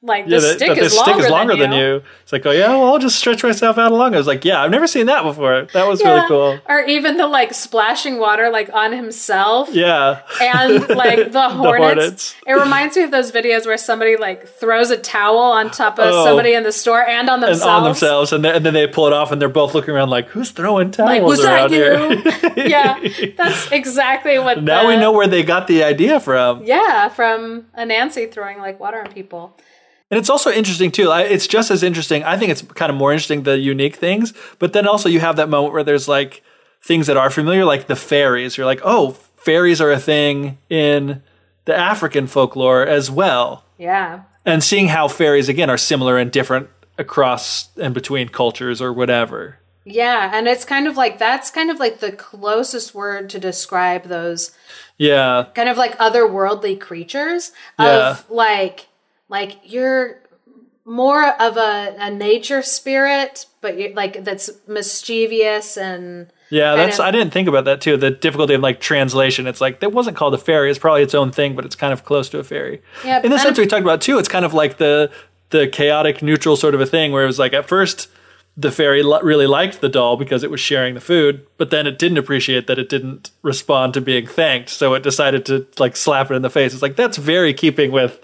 [0.00, 1.78] like the Yeah, that, stick, that is, the longer stick is longer than you.
[1.78, 2.02] you.
[2.22, 4.14] It's like, oh yeah, well I'll just stretch myself out along.
[4.14, 5.66] I was like, yeah, I've never seen that before.
[5.72, 6.60] That was really cool.
[6.68, 9.70] Or even the like splashing water like on himself.
[9.72, 10.22] Yeah.
[10.40, 12.34] And like the hornets.
[12.34, 12.34] hornets.
[12.46, 16.06] It reminds me of those videos where somebody like throws a towel on top of
[16.14, 16.24] Oh.
[16.24, 17.62] somebody in the store and on themselves.
[17.62, 19.94] and on themselves, and then, and then they pull it off, and they're both looking
[19.94, 21.74] around like, "Who's throwing towels Like, was around that
[22.54, 22.70] here?" you?
[22.70, 23.32] yeah.
[23.36, 27.66] That's exactly what now the- we know where they got the idea from, Yeah, from
[27.76, 29.56] Anansi throwing like water on people.
[30.10, 31.10] And it's also interesting too.
[31.10, 32.24] I, it's just as interesting.
[32.24, 35.36] I think it's kind of more interesting the unique things, but then also you have
[35.36, 36.42] that moment where there's like
[36.82, 38.56] things that are familiar, like the fairies.
[38.56, 41.22] You're like, oh, fairies are a thing in
[41.64, 43.64] the African folklore as well.
[43.78, 44.22] Yeah.
[44.44, 46.68] and seeing how fairies again are similar and different
[46.98, 49.58] across and between cultures or whatever.
[49.84, 54.04] Yeah, and it's kind of like that's kind of like the closest word to describe
[54.04, 54.50] those
[54.98, 58.10] Yeah, kind of like otherworldly creatures Yeah.
[58.10, 58.87] of like
[59.28, 60.20] like you're
[60.84, 66.76] more of a, a nature spirit, but you're like that's mischievous and yeah.
[66.76, 67.96] That's of- I didn't think about that too.
[67.96, 69.46] The difficulty of like translation.
[69.46, 70.70] It's like that wasn't called a fairy.
[70.70, 72.80] It's probably its own thing, but it's kind of close to a fairy.
[73.04, 75.10] Yeah, In the sense we talked about too, it's kind of like the
[75.50, 78.08] the chaotic neutral sort of a thing where it was like at first
[78.56, 81.86] the fairy li- really liked the doll because it was sharing the food, but then
[81.86, 85.94] it didn't appreciate that it didn't respond to being thanked, so it decided to like
[85.96, 86.72] slap it in the face.
[86.72, 88.20] It's like that's very keeping with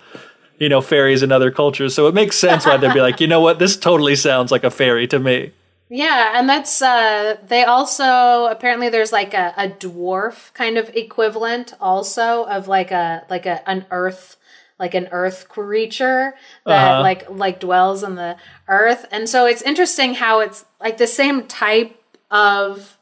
[0.59, 3.27] you know fairies in other cultures, so it makes sense why they'd be like, you
[3.27, 5.53] know what, this totally sounds like a fairy to me.
[5.91, 11.75] Yeah, and that's uh they also apparently there's like a, a dwarf kind of equivalent
[11.81, 14.37] also of like a like a an earth
[14.79, 16.35] like an earth creature
[16.67, 17.03] that Uh-huh.
[17.03, 18.37] like like dwells in the
[18.67, 19.07] earth.
[19.13, 21.95] And so it's interesting how it's like the same type
[22.31, 22.97] of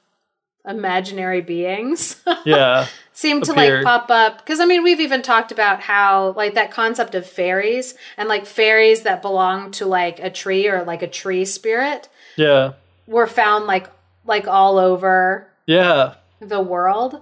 [0.66, 3.84] imaginary beings Yeah, seem to appeared.
[3.84, 4.38] like pop up.
[4.38, 8.46] Because I mean we've even talked about how like that concept of fairies and like
[8.46, 12.72] fairies that belong to like a tree or like a tree spirit yeah,
[13.06, 13.88] were found like
[14.24, 17.20] like all over yeah, the world.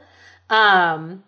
[0.49, 1.25] Um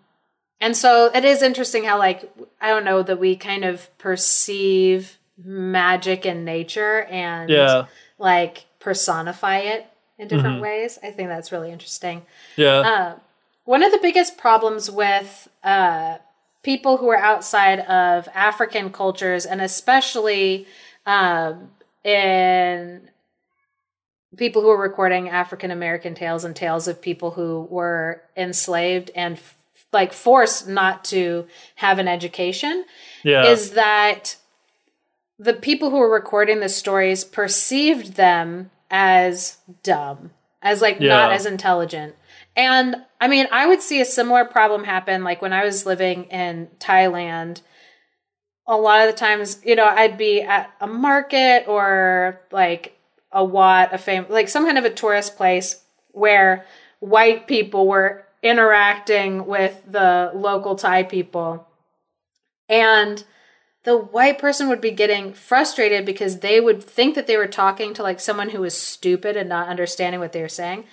[0.59, 5.17] and so it is interesting how like i don't know that we kind of perceive
[5.43, 7.85] magic in nature and yeah,
[8.17, 10.99] like personify it in different ways.
[11.01, 12.23] I think that's really interesting.
[12.55, 13.15] Yeah, uh,
[13.65, 16.17] one of the biggest problems with uh,
[16.63, 20.67] people who are outside of African cultures, and especially
[21.05, 21.69] um,
[22.03, 23.09] in
[24.37, 29.35] people who are recording African American tales and tales of people who were enslaved and
[29.35, 29.57] f-
[29.91, 32.85] like forced not to have an education,
[33.23, 34.37] yeah, is that
[35.37, 41.45] the people who were recording the stories perceived them as dumb, as like not as
[41.45, 42.15] intelligent.
[42.55, 46.25] And I mean, I would see a similar problem happen like when I was living
[46.25, 47.61] in Thailand.
[48.67, 52.97] A lot of the times, you know, I'd be at a market or like
[53.31, 56.65] a Wat, a fam- like some kind of a tourist place where
[56.99, 61.67] white people were interacting with the local Thai people.
[62.69, 63.23] And
[63.83, 67.93] the white person would be getting frustrated because they would think that they were talking
[67.95, 70.85] to like someone who was stupid and not understanding what they were saying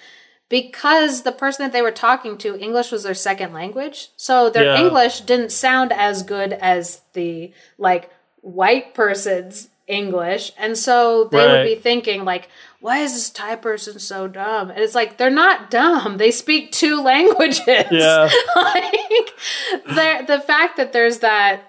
[0.51, 4.11] because the person that they were talking to english was their second language.
[4.17, 4.77] So their Yeah.
[4.85, 8.11] english didn't sound as good as the like
[8.43, 10.53] white person's english.
[10.59, 12.49] And so they would be thinking like
[12.81, 14.71] why is this thai person so dumb?
[14.71, 16.17] And it's like they're not dumb.
[16.19, 17.85] They speak two languages.
[17.91, 19.31] Yeah, like
[19.87, 21.63] the the fact that there's that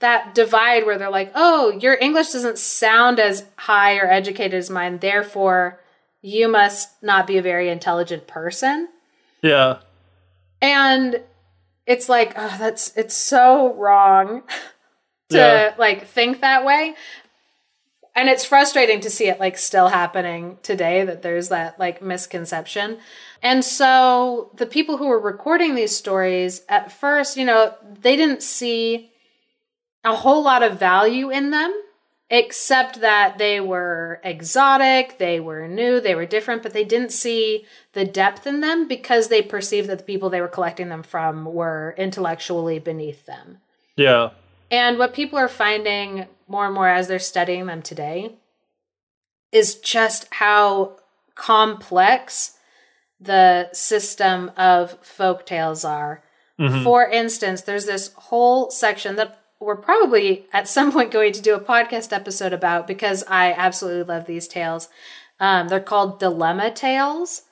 [0.00, 4.70] that divide where they're like, "Oh, your English doesn't sound as high or educated as
[4.70, 5.80] mine, therefore
[6.24, 8.88] you must not be a very intelligent person."
[9.42, 9.78] yeah.
[10.62, 11.20] And
[11.86, 14.42] it's like, oh, that's it's so wrong
[15.28, 15.74] to Yeah.
[15.76, 16.94] like think that way.
[18.16, 22.98] And it's frustrating to see it like still happening today that there's that like misconception.
[23.42, 28.42] And so the people who were recording these stories at first, you know, they didn't
[28.42, 29.10] see
[30.04, 31.74] a whole lot of value in them
[32.34, 37.64] except that they were exotic, they were new, they were different, but they didn't see
[37.92, 41.44] the depth in them because they perceived that the people they were collecting them from
[41.44, 43.58] were intellectually beneath them.
[43.96, 44.30] Yeah.
[44.68, 48.34] And what people are finding more and more as they're studying them today
[49.52, 50.96] is just how
[51.36, 52.58] complex
[53.20, 56.24] the system of folk tales are.
[56.58, 56.82] Mm-hmm.
[56.82, 61.54] For instance, there's this whole section that we're probably at some point going to do
[61.54, 64.88] a podcast episode about because I absolutely love these tales.
[65.40, 67.42] Um, they're called dilemma tales.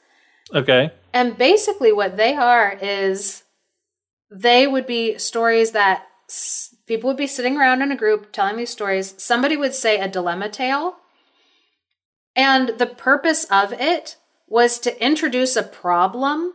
[0.55, 0.93] Okay.
[1.13, 3.43] And basically, what they are is
[4.31, 8.57] they would be stories that s- people would be sitting around in a group telling
[8.57, 9.15] these stories.
[9.19, 10.97] Somebody would say a dilemma tale.
[12.35, 14.17] And the purpose of it
[14.49, 16.55] was to introduce a problem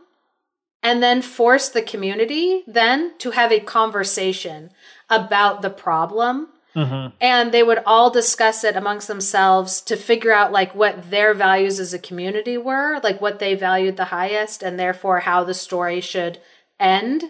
[0.82, 4.70] and then force the community then to have a conversation
[5.10, 6.48] about the problem
[7.20, 11.80] and they would all discuss it amongst themselves to figure out like what their values
[11.80, 16.00] as a community were like what they valued the highest and therefore how the story
[16.00, 16.38] should
[16.78, 17.24] end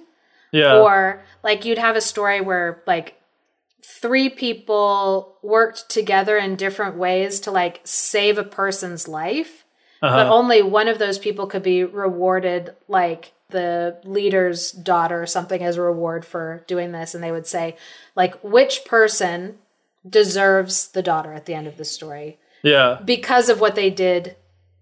[0.52, 0.78] Yeah.
[0.80, 3.14] or like you'd have a story where like
[3.82, 9.64] three people worked together in different ways to like save a person's life
[10.00, 10.34] but Uh-huh.
[10.34, 15.76] only one of those people could be rewarded like the leader's daughter or something as
[15.76, 17.76] a reward for doing this and they would say
[18.14, 19.58] like which person
[20.08, 23.00] deserves the daughter at the end of the story yeah.
[23.04, 24.36] because of what they did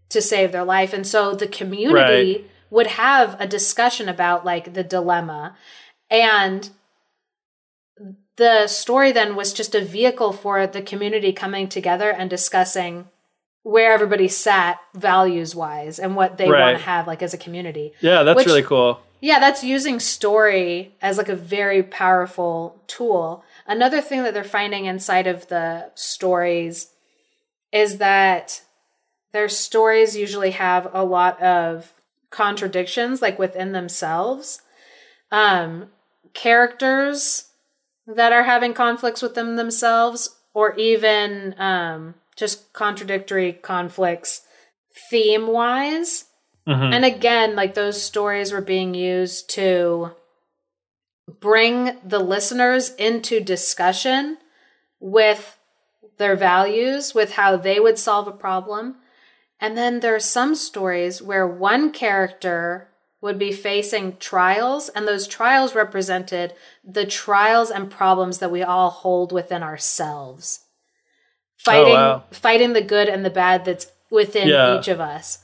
[0.09, 2.51] to save their life and so the community Right.
[2.71, 5.57] would have a discussion about like the dilemma
[6.11, 6.71] and
[8.37, 13.09] the story then was just a vehicle for the community coming together and discussing
[13.73, 16.61] where everybody sat values wise and what they Right.
[16.67, 19.01] want to have like as a community Yeah, that's Which- really cool.
[19.21, 23.43] yeah, that's using story as like a very powerful tool.
[23.67, 26.91] Another thing that they're finding inside of the stories
[27.73, 28.63] is that
[29.33, 31.93] their stories usually have a lot of
[32.31, 34.63] contradictions like within themselves.
[35.33, 35.91] Um
[36.35, 37.51] characters
[38.07, 44.43] that are having conflicts within themselves or even um just contradictory conflicts
[45.11, 46.27] theme wise.
[46.67, 46.95] Mhm.
[46.95, 50.13] And again, like those stories were being used to
[51.41, 54.39] bring the listeners into discussion
[55.01, 55.59] with
[56.19, 58.97] their values, with how they would solve a problem.
[59.61, 62.89] And then there are some stories where one character
[63.21, 68.91] would be facing trials, and those trials represented the trials and problems that we all
[68.91, 70.66] hold within ourselves.
[71.67, 72.25] Fighting wow.
[72.31, 74.79] fighting the good and the bad that's within Yeah.
[74.79, 75.39] each of us.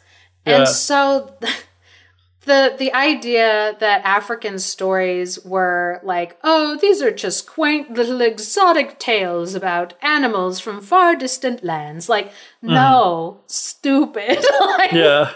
[0.46, 0.58] Yeah.
[0.60, 1.34] And so
[2.44, 8.98] the the idea that African stories were like, oh, these are just quaint little exotic
[8.98, 12.08] tales about animals from far distant lands.
[12.08, 14.38] Like, no, stupid.
[14.78, 15.30] like, Yeah.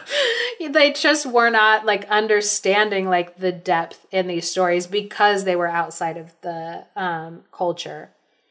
[0.68, 5.68] they just were not like understanding like the depth in these stories because they were
[5.68, 8.10] outside of the um, culture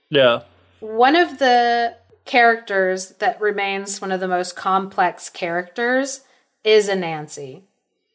[0.09, 0.41] Yeah.
[0.79, 1.95] one of the
[2.25, 6.21] characters that remains one of the most complex characters
[6.63, 7.61] is Anansi.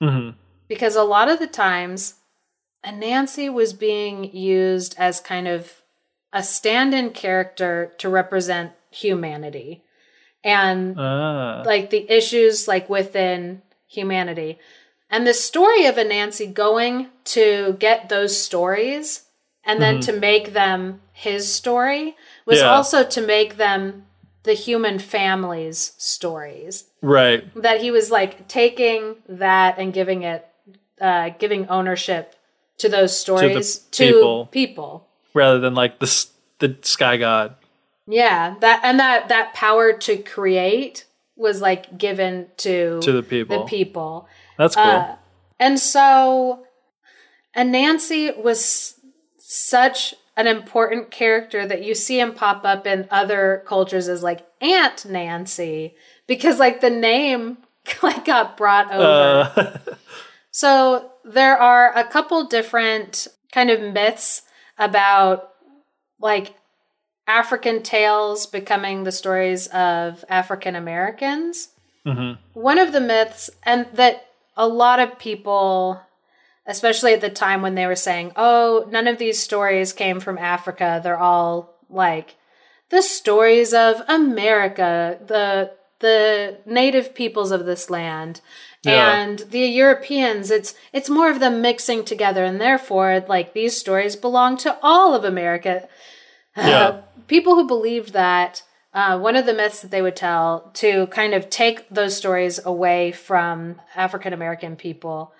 [0.02, 0.34] Mhm.
[0.68, 2.14] Because a lot of the times,
[2.84, 5.82] Anansi was being used as kind of
[6.32, 9.82] a stand in character to represent humanity
[10.42, 11.62] and Ah.
[11.66, 14.58] like the issues like within humanity.
[15.10, 19.26] And the story of Anansi going to get those stories
[19.64, 22.16] and then to make them his story
[22.50, 22.74] was Yeah.
[22.74, 24.06] also to make them
[24.42, 26.84] the human family's stories.
[27.00, 27.44] Right.
[27.54, 30.46] That he was like taking that and giving it,
[31.00, 32.34] uh, giving ownership
[32.78, 34.46] to those stories to people.
[34.46, 35.06] people.
[35.34, 36.26] Rather than like the
[36.58, 37.54] the sky god.
[38.06, 41.04] Yeah, that and that that power to create
[41.36, 43.60] was like given to To the people.
[43.60, 44.28] The people.
[44.58, 44.84] That's cool.
[44.84, 45.14] Uh,
[45.58, 46.66] and so
[47.56, 48.94] Anansi was
[49.38, 54.46] such an important character that you see him pop up in other cultures as like
[54.60, 55.94] Aunt Nancy
[56.26, 57.58] because like the name
[58.02, 59.52] like got brought over.
[59.56, 59.78] Uh,
[60.50, 64.42] So there are a couple different kind of myths
[64.78, 65.50] about
[66.20, 66.54] like
[67.26, 71.68] African tales becoming the stories of African Americans.
[72.04, 72.38] mhm.
[72.54, 74.26] One of the myths, and that
[74.56, 76.00] a lot of people,
[76.70, 80.38] especially at the time when they were saying, "Oh, none of these stories came from
[80.38, 81.00] Africa.
[81.02, 82.36] They're all like
[82.90, 88.40] the stories of America, the the native peoples of this land."
[88.82, 89.12] Yeah.
[89.12, 94.16] And the Europeans, it's it's more of them mixing together, and therefore, like these stories
[94.16, 95.88] belong to all of America.
[96.56, 97.02] Yeah.
[97.28, 101.32] people who believed that uh, one of the myths that they would tell to kind
[101.32, 105.32] of take those stories away from African American people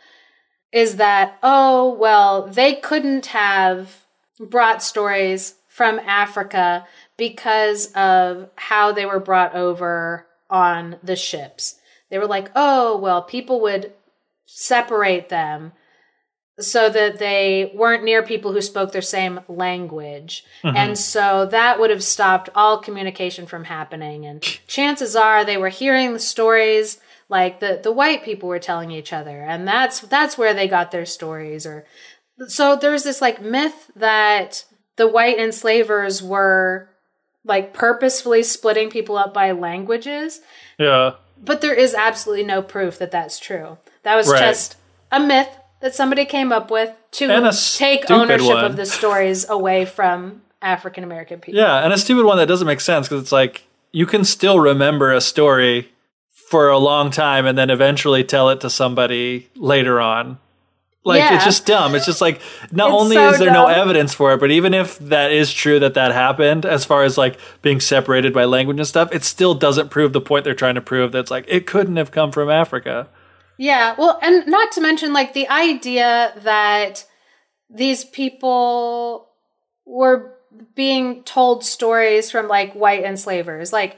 [0.73, 4.05] is that, oh, well, they couldn't have
[4.39, 11.77] brought stories from Africa because of how they were brought over on the ships.
[12.11, 13.93] They were like, oh, well, people would
[14.47, 15.73] separate them
[16.59, 20.45] so that they weren't near people who spoke their same language.
[20.63, 20.77] Mm-hmm.
[20.77, 24.27] And so that would have stopped all communication from happening.
[24.27, 27.01] And chances are they were hearing the stories
[27.31, 29.41] like the, the white people were telling each other.
[29.41, 31.87] And that's that's where they got their stories or
[32.49, 34.65] so there's this like myth that
[34.97, 36.89] the white enslavers were
[37.45, 40.41] like purposefully splitting people up by languages
[40.79, 41.13] Yeah.
[41.43, 43.79] but there is absolutely no proof that that's true.
[44.03, 44.41] That was Right.
[44.41, 44.77] just
[45.13, 45.49] a myth
[45.81, 47.27] that somebody came up with to
[47.77, 48.65] take ownership one.
[48.65, 51.61] of the stories away from African American people.
[51.61, 54.59] Yeah, and a stupid one that doesn't make sense because it's like you can still
[54.61, 55.91] remember a story
[56.51, 60.37] for a long time and then eventually tell it to somebody later on.
[61.05, 61.37] Like Yeah.
[61.37, 61.95] it's just dumb.
[61.95, 62.41] It's just like
[62.73, 65.53] not It's only so is there no evidence for it, but even if that is
[65.53, 69.23] true that that happened, as far as like being separated by language and stuff, it
[69.25, 71.13] still doesn't prove the point they're trying to prove.
[71.13, 73.07] That's like it couldn't have come from Africa.
[73.57, 77.07] Yeah, well, and not to mention like the idea that
[77.71, 79.29] these people
[79.87, 80.33] were
[80.75, 83.73] being told stories from like white enslavers.
[83.73, 83.97] Like,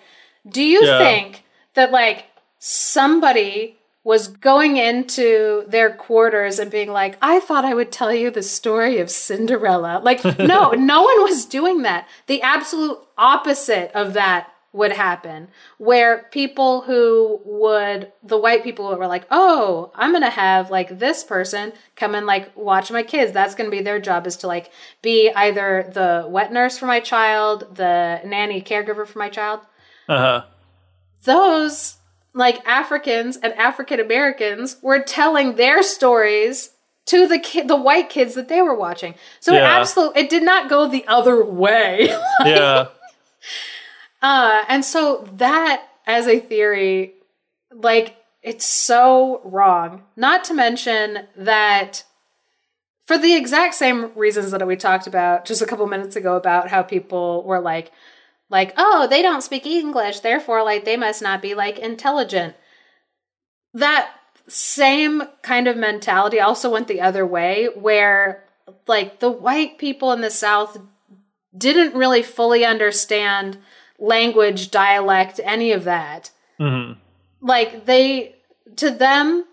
[0.49, 0.99] do you Yeah.
[0.99, 1.45] think
[1.75, 2.27] that like
[2.65, 8.31] somebody was going into their quarters and being like, I thought I would tell you
[8.31, 10.01] the story of Cinderella.
[10.01, 12.07] Like, no, no one was doing that.
[12.29, 15.49] The absolute opposite of that would happen,
[15.79, 21.01] where people who would, the white people were like, oh, I'm going to have like
[21.01, 23.33] this person come and like watch my kids.
[23.33, 24.71] That's going to be their job is to like
[25.03, 29.61] be either the wet nurse for my child, the nanny caregiver for my child
[30.09, 30.45] Uh huh.
[31.25, 31.97] those
[32.35, 36.71] like Africans and African Americans were telling their stories
[37.07, 39.15] to the ki- the white kids that they were watching.
[39.41, 39.79] So it Yeah.
[39.79, 42.09] absolutely it did not go the other way.
[42.45, 42.87] Yeah.
[44.23, 47.15] uh and so that as a theory
[47.73, 50.03] like it's so wrong.
[50.17, 52.05] Not to mention that
[53.05, 56.69] for the exact same reasons that we talked about just a couple minutes ago about
[56.69, 57.93] how people were like
[58.53, 62.55] like oh they don't speak english therefore like they must not be like intelligent.
[63.75, 64.11] That
[64.47, 68.45] same kind of mentality also went the other way where
[68.87, 70.79] like the white people in the south
[71.57, 73.59] didn't really fully understand
[73.99, 76.31] language dialect any of that.
[76.59, 76.93] Hmm
[77.43, 78.37] like they
[78.77, 79.45] to them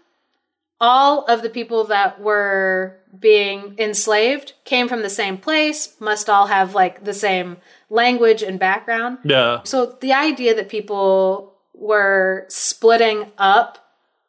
[0.79, 6.47] all of the people that were being enslaved came from the same place must all
[6.47, 7.57] have like the same
[7.89, 9.61] language and background Yeah.
[9.63, 13.77] so the idea that people were splitting up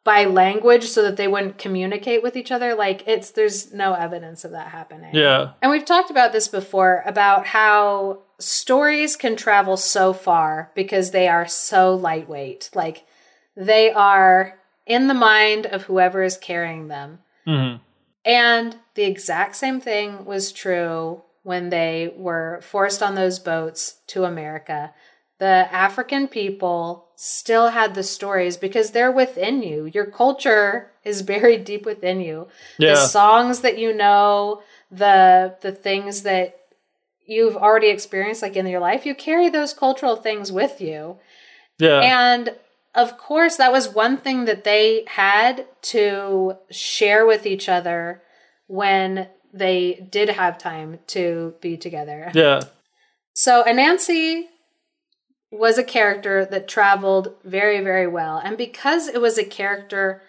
[0.03, 4.43] by language so that they wouldn't communicate with each other like it's there's no evidence
[4.43, 5.51] of that happening Yeah.
[5.61, 11.27] and we've talked about this before about how stories can travel so far because they
[11.27, 12.71] are so lightweight.
[12.73, 13.05] Like
[13.55, 14.57] they are
[14.87, 17.19] in the mind of whoever is carrying them.
[17.45, 17.75] hmm
[18.25, 24.25] And the exact same thing was true when they were forced on those boats to
[24.25, 24.93] America.
[25.39, 29.85] The African people still had the stories because they're within you.
[29.85, 32.47] Your culture is buried deep within you.
[32.77, 32.93] Yeah.
[32.93, 34.61] The songs that you know,
[34.91, 36.57] the the things that
[37.25, 41.17] you've already experienced like in your life, you carry those cultural things with you.
[41.79, 42.01] Yeah.
[42.01, 42.55] And
[42.93, 48.21] of course, that was one thing that they had to share with each other
[48.67, 52.31] when they did have time to be together.
[52.33, 52.61] yeah.
[53.33, 54.43] So, Anansi
[55.51, 58.37] was a character that traveled very, very well.
[58.37, 60.21] And because it was a character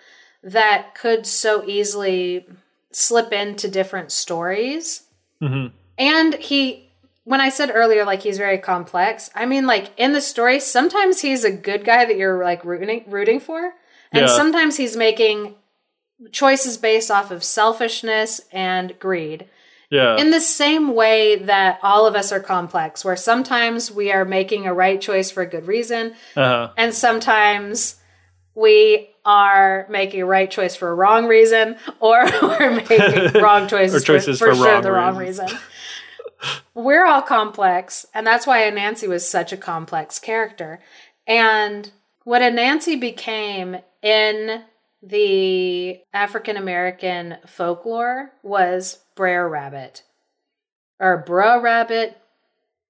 [0.42, 2.46] that could so easily
[2.90, 5.04] slip into different stories,
[5.40, 5.68] hmm
[5.98, 6.88] and he,
[7.24, 11.20] when I said earlier, like he's very complex, I mean, like in the story, sometimes
[11.20, 13.74] he's a good guy that you're like rooting, rooting for.
[14.10, 14.26] And Yeah.
[14.26, 15.54] sometimes he's making
[16.30, 19.46] choices based off of selfishness and greed
[19.90, 20.16] Yeah.
[20.16, 24.66] in the same way that all of us are complex, where sometimes we are making
[24.66, 26.70] a right choice for a good reason, uh-huh.
[26.76, 27.96] and sometimes
[28.54, 34.04] we are making a right choice for a wrong reason, or we're making wrong choices,
[34.04, 35.52] choices for, for, for sure the wrong reasons.
[35.52, 35.66] reason.
[36.74, 40.80] we're all complex, and that's why Anansi was such a complex character.
[41.26, 41.90] And
[42.24, 44.62] what Anansi became in
[45.02, 50.02] the African American folklore was Brer Rabbit
[51.00, 52.16] or Brer Rabbit.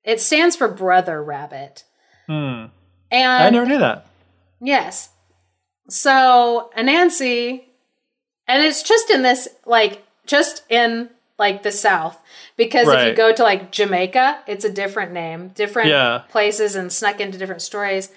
[0.05, 1.85] It stands for Brother Rabbit.
[2.27, 2.67] Hmm.
[3.11, 4.07] And I never knew that.
[4.61, 5.11] Yes.
[5.89, 7.65] So Anansi,
[8.47, 12.21] and it's just in this, like, just in like the South,
[12.57, 16.23] because if you go to like Jamaica, it's a different name, different Yeah.
[16.29, 18.11] places, and snuck into different stories.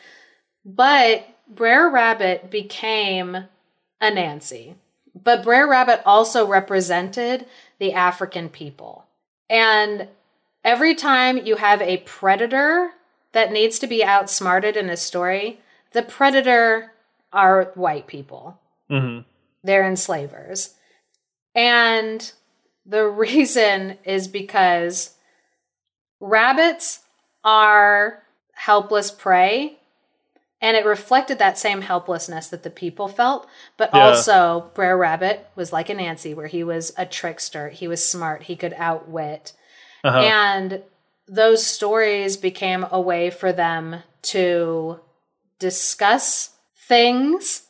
[0.64, 3.46] But Brer Rabbit became
[4.14, 4.76] Anansi.
[5.14, 7.46] But Brer Rabbit also represented
[7.80, 9.06] the African people.
[9.50, 10.08] And
[10.64, 12.92] every time you have a predator
[13.32, 15.60] that needs to be outsmarted in a story,
[15.92, 16.92] the predator
[17.32, 18.60] are white people.
[18.90, 19.20] hmm
[19.64, 20.76] They're enslavers.
[21.54, 22.32] And
[22.86, 25.16] the reason is because
[26.20, 27.00] rabbits
[27.44, 29.80] are helpless prey.
[30.62, 33.48] And it reflected that same helplessness that the people felt.
[33.78, 34.06] But Yeah.
[34.08, 37.70] also, Brer Rabbit was like Anansi, where he was a trickster.
[37.70, 38.44] He was smart.
[38.44, 39.54] He could outwit.
[40.04, 40.20] Uh-huh.
[40.20, 40.84] And
[41.28, 45.00] those stories became a way for them to
[45.60, 46.52] discuss
[46.88, 47.64] things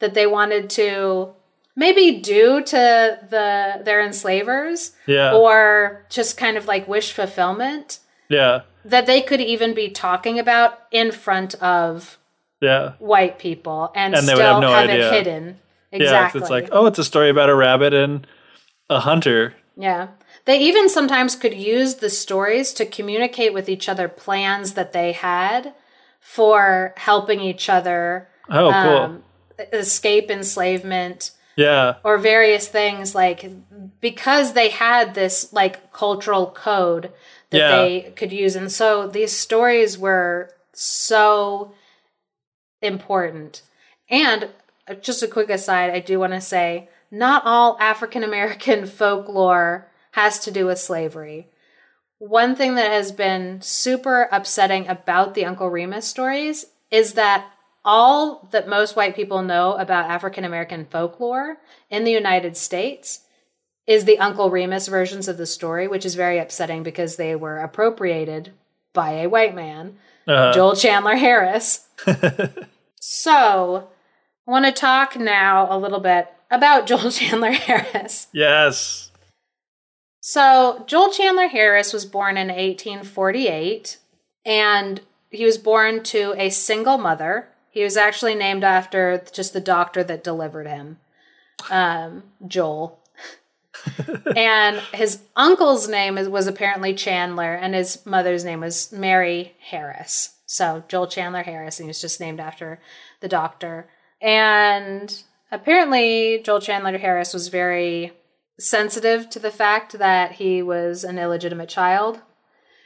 [0.00, 1.30] that they wanted to
[1.76, 5.32] maybe do to the their enslavers yeah.
[5.32, 8.62] or just kind of like wish fulfillment yeah.
[8.84, 12.18] That they could even be talking about in front of
[12.60, 12.92] Yeah.
[12.98, 15.58] white people and, And still have no have it hidden.
[15.92, 15.98] Yeah.
[16.00, 16.40] Exactly.
[16.42, 18.26] It's like, oh, it's a story about a rabbit and
[18.90, 19.54] a hunter.
[19.76, 20.08] Yeah.
[20.44, 25.12] They even sometimes could use the stories to communicate with each other plans that they
[25.12, 25.74] had
[26.20, 28.96] for helping each other Oh, cool.
[28.98, 29.22] um,
[29.72, 31.96] escape enslavement yeah.
[32.04, 33.44] or various things like
[34.00, 37.12] because they had this like cultural code
[37.50, 37.76] that Yeah.
[37.76, 41.72] they could use and so these stories were so
[42.80, 43.62] important
[44.08, 44.48] and
[44.88, 49.88] uh, just a quick aside i do want to say not all african american folklore
[50.12, 51.48] has to do with slavery
[52.18, 57.50] one thing that has been super upsetting about the uncle remus stories is that
[57.88, 61.56] all that most white people know about African American folklore
[61.88, 63.22] in the United States
[63.86, 67.56] is the Uncle Remus versions of the story, which is very upsetting because they were
[67.56, 68.52] appropriated
[68.92, 71.88] by a white man, Uh, Joel Chandler Harris.
[73.00, 73.88] so,
[74.46, 78.26] I want to talk now a little bit about Joel Chandler Harris.
[78.32, 79.10] yes.
[80.20, 83.96] So, Joel Chandler Harris was born in 1848,
[84.44, 87.48] and he was born to a single mother.
[87.78, 90.98] He was actually named after just the doctor that delivered him,
[91.70, 92.98] um, Joel.
[94.36, 100.38] and his uncle's name was apparently Chandler, and his mother's name was Mary Harris.
[100.44, 102.80] So, Joel Chandler Harris, and he was just named after
[103.20, 103.88] the doctor.
[104.20, 105.16] And
[105.52, 108.12] apparently, Joel Chandler Harris was very
[108.58, 112.22] sensitive to the fact that he was an illegitimate child.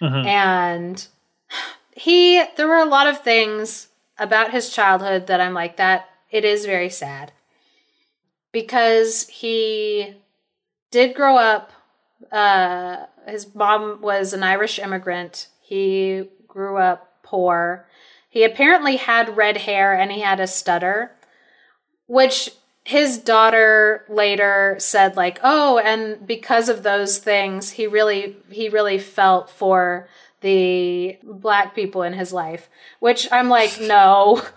[0.02, 0.26] Mhm.
[0.26, 1.06] And
[1.96, 3.88] he, there were a lot of things
[4.22, 7.32] about his childhood that I'm like, that it is very sad.
[8.52, 10.14] Because he
[10.90, 11.72] did grow up,
[12.30, 15.48] uh, his mom was an Irish immigrant.
[15.60, 17.86] He grew up poor.
[18.28, 21.12] He apparently had red hair and he had a stutter,
[22.06, 22.50] which
[22.84, 28.98] his daughter later said like oh and because of those things he really he really
[28.98, 30.08] felt for
[30.42, 32.68] the black people in his life
[33.00, 34.42] which i'm like no.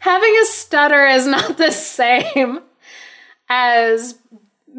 [0.00, 2.60] Having a stutter is not the same
[3.48, 4.18] as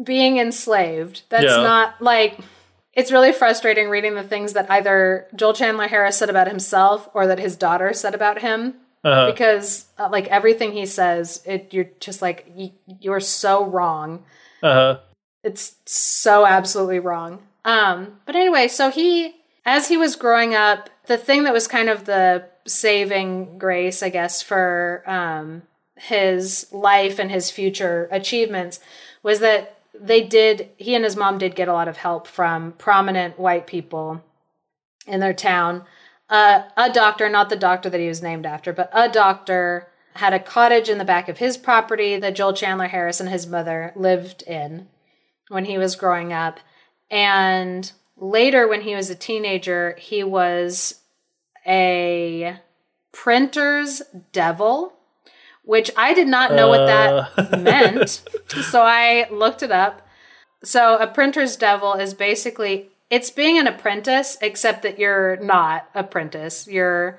[0.04, 1.22] being enslaved.
[1.30, 1.62] That's Yeah.
[1.62, 2.38] not like
[2.92, 7.26] it's really frustrating reading the things that either joel chandler harris said about himself or
[7.26, 8.74] that his daughter said about him.
[9.04, 14.22] Uh, because uh, like everything he says it you're just like you, you're so wrong.
[14.62, 14.98] Uh, huh.
[15.42, 17.40] it's so absolutely wrong.
[17.64, 19.34] Um but anyway so he
[19.64, 24.08] as he was growing up the thing that was kind of the saving grace i
[24.08, 25.62] guess for um
[25.96, 28.80] his life and his future achievements
[29.22, 32.72] was that they did he and his mom did get a lot of help from
[32.72, 34.22] prominent white people
[35.06, 35.84] in their town.
[36.28, 40.32] Uh, a doctor, not the doctor that he was named after, but a doctor had
[40.32, 43.92] a cottage in the back of his property that Joel Chandler Harris and his mother
[43.96, 44.88] lived in
[45.48, 46.60] when he was growing up.
[47.10, 51.00] And later, when he was a teenager, he was
[51.66, 52.56] a
[53.12, 54.02] printer's
[54.32, 54.94] devil,
[55.64, 57.56] which I did not know what that uh.
[57.58, 58.22] meant.
[58.70, 60.06] So I looked it up.
[60.64, 66.66] So a printer's devil is basically it's being an apprentice, except that you're not apprentice.
[66.66, 67.18] You're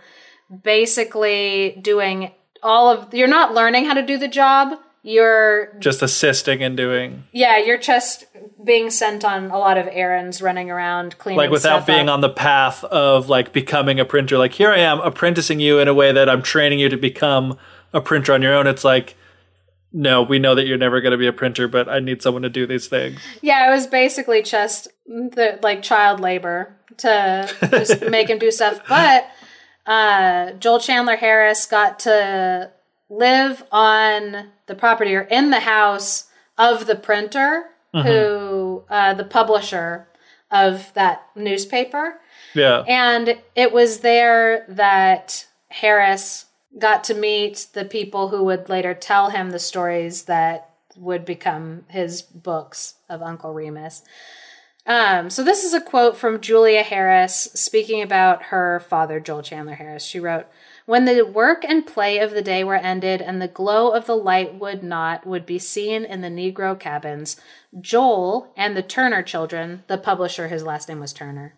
[0.64, 2.32] basically doing
[2.64, 4.80] all of you're not learning how to do the job.
[5.06, 8.26] You're Just assisting and doing yeah, you're just
[8.64, 12.14] being sent on a lot of errands, running around, cleaning like without being up.
[12.14, 14.38] on the path of like becoming a printer.
[14.38, 17.58] Like here I am apprenticing you in a way that I'm training you to become
[17.92, 18.66] a printer on your own.
[18.66, 19.18] It's like
[19.96, 22.42] no, we know that you're never going to be a printer, but I need someone
[22.42, 23.20] to do these things.
[23.42, 28.82] Yeah, it was basically just the like child labor to just make him do stuff.
[28.90, 29.28] But
[29.86, 32.72] uh, Joel Chandler Harris got to
[33.10, 40.08] live on the property or in the house of the printer who uh, the publisher
[40.50, 42.20] of that newspaper.
[42.56, 42.84] Yeah.
[42.88, 46.46] And it was there that Harris
[46.78, 51.86] got to meet the people who would later tell him the stories that would become
[51.90, 54.04] his books of Uncle Remus.
[54.86, 59.76] Um, so this is a quote from Julia Harris speaking about her father, Joel Chandler
[59.76, 60.04] Harris.
[60.04, 60.46] She wrote,
[60.86, 64.16] when the work and play of the day were ended and the glow of the
[64.16, 67.40] light would not would be seen in the Negro cabins,
[67.80, 71.56] Joel and the Turner children, the publisher, his last name was Turner,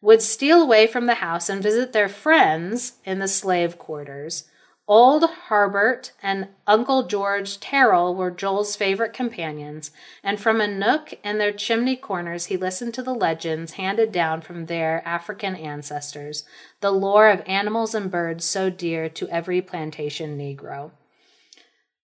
[0.00, 4.44] would steal away from the house and visit their friends in the slave quarters.
[4.86, 9.90] Old Harbert and Uncle George Terrell were Joel's favorite companions,
[10.22, 14.42] and from a nook in their chimney corners he listened to the legends handed down
[14.42, 16.44] from their African ancestors,
[16.80, 20.90] the lore of animals and birds so dear to every plantation Negro.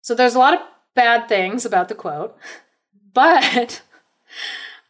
[0.01, 0.59] So there's a lot of
[0.93, 2.37] bad things about the quote,
[3.13, 3.81] but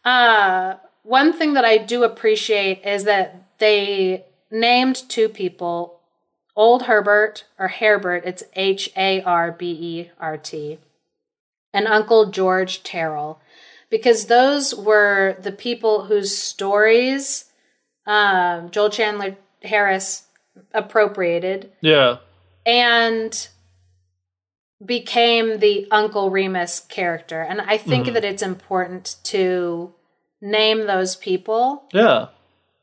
[0.03, 5.97] uh, one thing that I do appreciate is that they named two people
[6.58, 10.80] Old Herbert or Herbert, it's H A R B E R T,
[11.74, 13.39] and Uncle George Terrell,
[13.89, 17.45] because those were the people whose stories
[18.08, 20.24] um, Joel Chandler Harris
[20.74, 22.18] appropriated Yeah.
[22.66, 23.47] and
[24.84, 27.41] became the Uncle Remus character.
[27.41, 29.93] And I think that it's important to
[30.41, 32.28] name those people Yeah.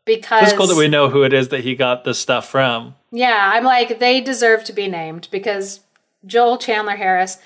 [0.04, 2.94] Because It's cool that we know who it is that he got this stuff from.
[3.10, 5.80] Yeah, I'm like, they deserve to be named because
[6.26, 7.38] Joel Chandler Harris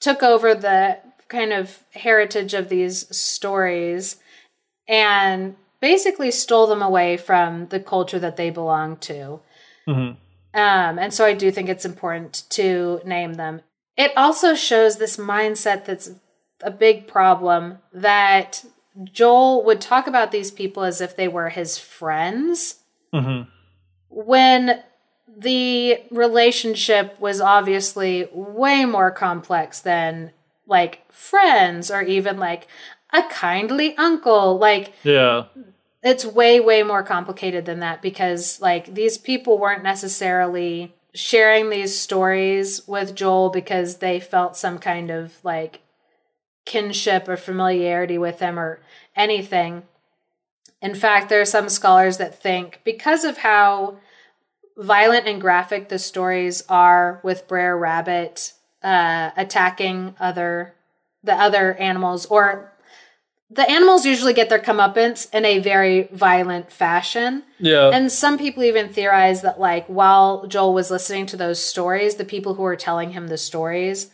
[0.00, 0.98] took over the
[1.28, 4.16] kind of heritage of these stories
[4.86, 9.40] and basically stole them away from the culture that they belong to.
[9.88, 10.16] Mhm.
[10.54, 13.62] Um, and so I do think it's important to name them.
[13.96, 16.10] It also shows this mindset that's
[16.62, 18.64] a big problem that
[19.02, 22.76] Joel would talk about these people as if they were his friends
[23.12, 23.48] Mhm.
[24.08, 24.82] when
[25.36, 30.30] the relationship was obviously way more complex than
[30.66, 32.68] like friends or even like
[33.12, 35.44] a kindly uncle like Yeah.
[36.02, 41.98] it's way way more complicated than that because like these people weren't necessarily sharing these
[41.98, 45.80] stories with Joel because they felt some kind of like
[46.64, 48.80] kinship or familiarity with him or
[49.16, 49.82] anything.
[50.80, 53.98] In fact, there are some scholars that think because of how
[54.76, 58.52] violent and graphic the stories are with Brer Rabbit
[58.82, 60.74] uh, attacking other
[61.22, 62.70] the other animals or
[63.50, 67.44] the animals usually get their comeuppance in a very violent fashion.
[67.58, 67.90] Yeah.
[67.90, 72.24] And some people even theorize that, like, while Joel was listening to those stories, the
[72.24, 74.10] people who were telling him the stories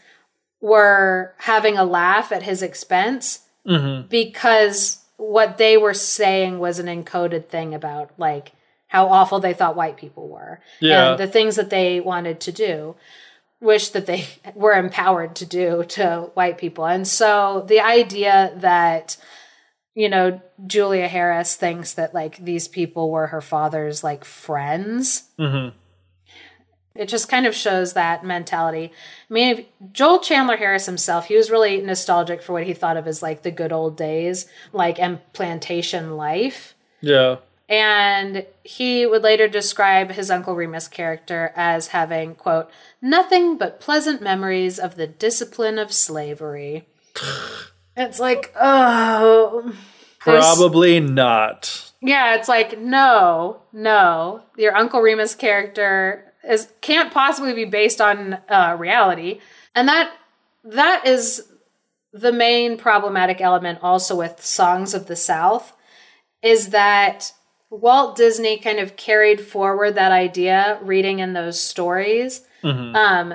[0.60, 4.08] were having a laugh at his expense Mhm.
[4.08, 8.52] because what they were saying was an encoded thing about, like,
[8.88, 11.10] how awful they thought white people were Yeah.
[11.10, 12.96] and the things that they wanted to do
[13.60, 16.84] wish that they were empowered to do to white people.
[16.86, 19.16] And so the idea that
[19.94, 25.24] you know Julia Harris thinks that like these people were her father's like friends.
[25.38, 25.72] Mhm.
[26.94, 28.92] It just kind of shows that mentality.
[29.30, 32.96] I mean, if Joel Chandler Harris himself, he was really nostalgic for what he thought
[32.96, 36.74] of as like the good old days, like and plantation life.
[37.00, 37.36] Yeah.
[37.68, 42.68] And he would later describe his Uncle Remus character as having, quote,
[43.00, 46.88] nothing but pleasant memories of the discipline of slavery.
[47.96, 49.72] it's like, oh.
[50.18, 51.92] Probably not.
[52.02, 54.42] Yeah, it's like, no, no.
[54.56, 59.40] Your Uncle Remus character is can't possibly be based on uh, reality.
[59.74, 60.12] And that
[60.64, 61.46] that is
[62.12, 65.72] the main problematic element also with Songs of the South
[66.42, 67.32] is that
[67.70, 72.42] Walt Disney kind of carried forward that idea reading in those stories.
[72.62, 73.34] Um,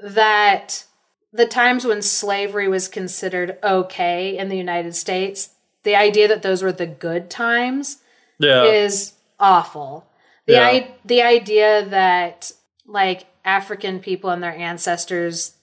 [0.00, 0.84] that
[1.32, 5.50] the times when slavery was considered okay in the United States,
[5.82, 7.98] the idea that those were the good times
[8.38, 8.64] Yeah.
[8.64, 10.06] is awful.
[10.46, 10.66] The Yeah.
[10.66, 12.52] I, the idea that
[12.86, 15.54] like African people and their ancestors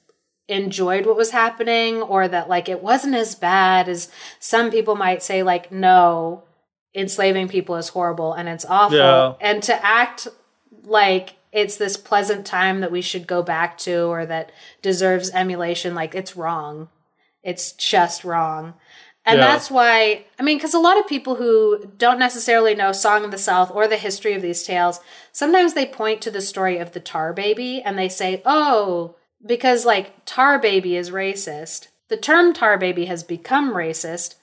[0.48, 4.10] enjoyed what was happening or that like it wasn't as bad as
[4.40, 6.44] some people might say like no
[6.94, 9.34] enslaving people is horrible and it's awful Yeah.
[9.40, 10.28] and to act
[10.84, 14.52] like it's this pleasant time that we should go back to or that
[14.82, 16.90] deserves emulation like it's wrong
[17.44, 18.74] it's just wrong
[19.26, 19.48] and Yeah.
[19.48, 23.32] that's why i mean because a lot of people who don't necessarily know song of
[23.32, 25.00] the south or the history of these tales
[25.32, 29.16] sometimes they point to the story of the tar baby and they say oh
[29.46, 34.36] because like tar baby is racist the term tar baby has become racist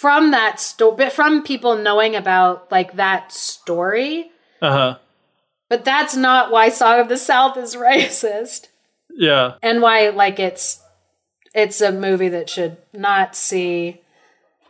[0.00, 4.98] from that story from people knowing about like that story Uh huh.
[5.68, 8.66] but that's not why song of the south is racist
[9.10, 9.54] Yeah.
[9.62, 10.82] and why like it's
[11.54, 14.02] it's a movie that should not see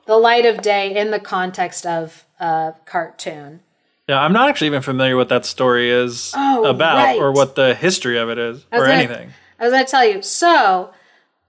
[0.06, 3.60] the light of day in the context of a cartoon
[4.08, 4.20] Yeah.
[4.20, 7.18] I'm not actually even familiar what that story is Oh, about right.
[7.18, 9.32] or what the history of it is or gonna- anything.
[9.58, 10.22] I was going to tell you.
[10.22, 10.90] So,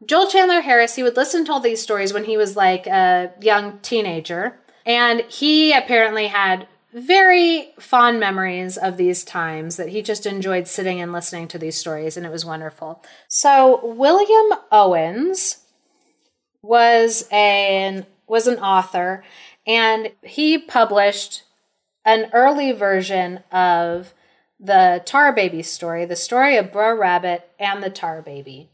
[0.06, 3.32] Joel Chandler Harris, he would listen to all these stories when he was like a
[3.42, 4.58] young teenager.
[4.86, 11.02] And he apparently had very fond memories of these times that he just enjoyed sitting
[11.02, 13.04] and listening to these stories, and it was wonderful.
[13.28, 15.58] So, William Owens
[16.62, 19.24] was an was an author
[19.66, 21.44] and he published
[22.06, 24.14] an early version of
[24.60, 28.70] the Tar Baby story, the story of Brer Rabbit and the Tar Baby.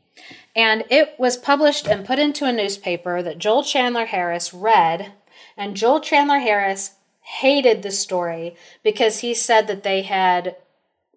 [0.55, 5.13] And it was published and put into a newspaper that Joel Chandler Harris read,
[5.57, 6.91] and Joel Chandler Harris
[7.21, 10.55] hated the story because he said that they had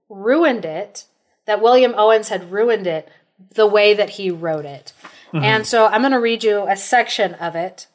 [0.08, 1.04] ruined it,
[1.44, 3.08] that William Owens had ruined it
[3.54, 4.92] the way that he wrote it.
[5.28, 5.44] Mm-hmm.
[5.44, 7.86] And so I'm going to read you a section of it.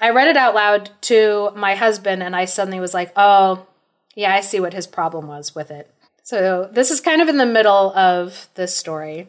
[0.00, 3.66] I read it out loud to my husband, and I suddenly was like, oh,
[4.14, 5.92] yeah, I see what his problem was with it.
[6.22, 9.28] So this is kind of in the middle of this story.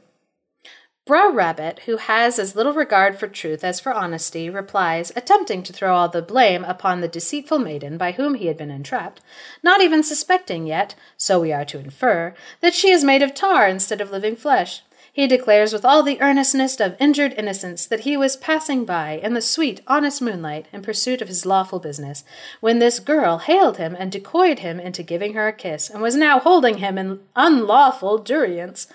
[1.07, 5.73] Brer Rabbit, who has as little regard for truth as for honesty, replies, attempting to
[5.73, 9.19] throw all the blame upon the deceitful maiden by whom he had been entrapped,
[9.63, 13.67] not even suspecting yet, so we are to infer, that she is made of tar
[13.67, 14.83] instead of living flesh.
[15.13, 19.33] He declares with all the earnestness of injured innocence that he was passing by in
[19.33, 22.23] the sweet, honest moonlight in pursuit of his lawful business,
[22.61, 26.15] when this girl hailed him and decoyed him into giving her a kiss, and was
[26.15, 28.87] now holding him in unlawful durance.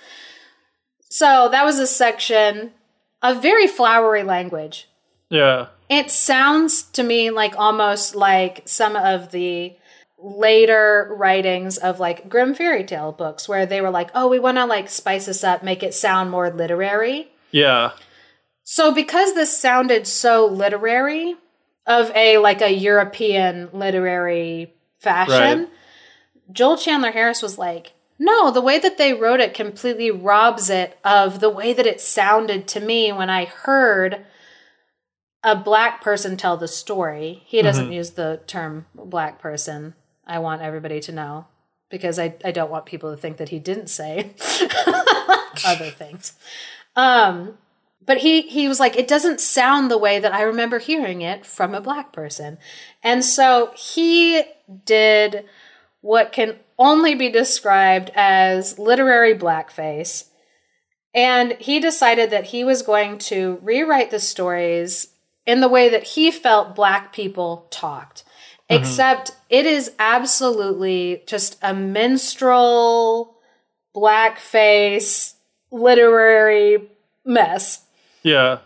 [1.11, 2.73] So that was a section
[3.21, 4.89] of very flowery language.
[5.29, 5.67] Yeah.
[5.91, 9.77] It sounds to me like almost like some of the
[10.19, 14.57] later writings of like Grimm fairy tale books where they were like, oh, we want
[14.59, 17.29] to like spice this up, make it sound more literary.
[17.51, 17.93] Yeah.
[18.65, 21.37] So because this sounded so literary
[21.87, 25.69] of a like a European literary fashion, Right.
[26.53, 30.99] Joel Chandler Harris was like, no, the way that they wrote it completely robs it
[31.05, 34.25] of the way that it sounded to me when I heard
[35.43, 37.43] a black person tell the story.
[37.47, 37.93] He doesn't mm-hmm.
[37.93, 39.95] use the term black person.
[40.27, 41.47] I want everybody to know
[41.89, 44.35] because I, I don't want people to think that he didn't say
[45.65, 46.33] other things.
[46.97, 47.59] Um,
[48.05, 51.45] but he he was like, it doesn't sound the way that I remember hearing it
[51.45, 52.59] from a black person.
[53.03, 54.45] And so he
[54.85, 55.45] did
[56.01, 60.29] what can only be described as literary blackface.
[61.15, 65.09] And he decided that he was going to rewrite the stories
[65.47, 68.23] in the way that he felt black people talked.
[68.69, 73.37] Except it is absolutely just a minstrel,
[73.95, 75.35] blackface,
[75.71, 76.89] literary
[77.25, 77.83] mess
[78.23, 78.59] Yeah.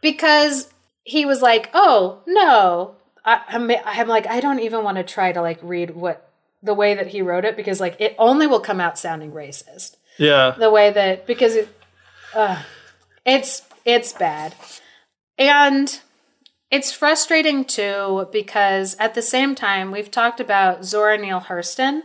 [0.00, 0.72] because
[1.04, 5.32] he was like, "Oh no," I, I'm, I'm like, I don't even want to try
[5.32, 6.30] to like read what
[6.62, 9.96] the way that he wrote it because like it only will come out sounding racist.
[10.18, 10.54] Yeah.
[10.58, 11.68] The way that because it,
[12.34, 12.62] uh,
[13.24, 14.54] it's it's bad,
[15.36, 16.00] and
[16.70, 22.02] it's frustrating too because at the same time we've talked about Zora Neale Hurston.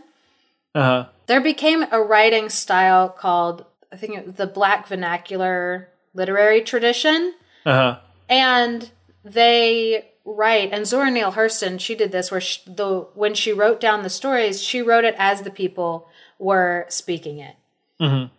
[0.74, 1.06] Uh huh.
[1.26, 7.34] There became a writing style called I think it the Black Vernacular literary tradition.
[7.66, 7.98] Uh huh.
[8.28, 8.90] and
[9.24, 13.78] they write and Zora Neale Hurston she did this where she, the when she wrote
[13.80, 16.08] down the stories she wrote it as the people
[16.38, 17.56] were speaking it
[18.00, 18.32] Mm-hmm.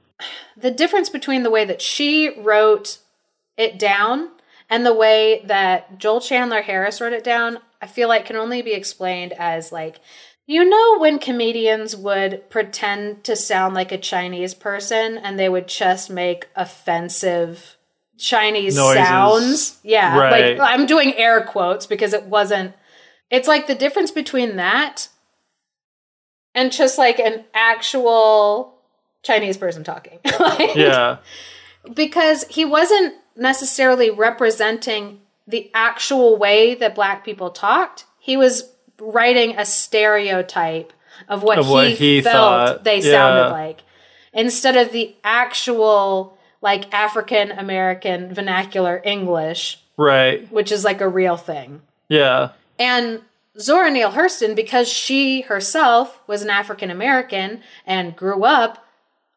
[0.60, 2.98] the difference between the way that she wrote
[3.58, 4.30] it down
[4.70, 8.62] and the way that Joel Chandler Harris wrote it down I feel like can only
[8.62, 9.98] be explained as like
[10.48, 15.68] You know when comedians would pretend to sound like a Chinese person and they would
[15.68, 17.78] just make offensive
[18.18, 19.04] Chinese Noises.
[19.08, 19.80] sounds?
[19.84, 20.18] Yeah.
[20.18, 20.58] Right.
[20.58, 22.74] Like I'm doing air quotes because it wasn't
[23.30, 25.10] it's like the difference between that
[26.54, 28.76] and just like an actual
[29.24, 30.20] Chinese person talking.
[30.40, 31.18] Like, Yeah.
[31.94, 38.06] because he wasn't necessarily representing the actual way that black people talked.
[38.20, 40.94] He was writing a stereotype
[41.30, 42.84] of what, Of what he, he felt thought.
[42.84, 43.12] they Yeah.
[43.12, 43.84] sounded like
[44.34, 50.52] instead of the actual like African American vernacular English, Right.
[50.52, 51.82] which is like a real thing.
[52.10, 52.50] Yeah.
[52.80, 53.22] And
[53.60, 58.85] Zora Neale Hurston, because she herself was an African American and grew up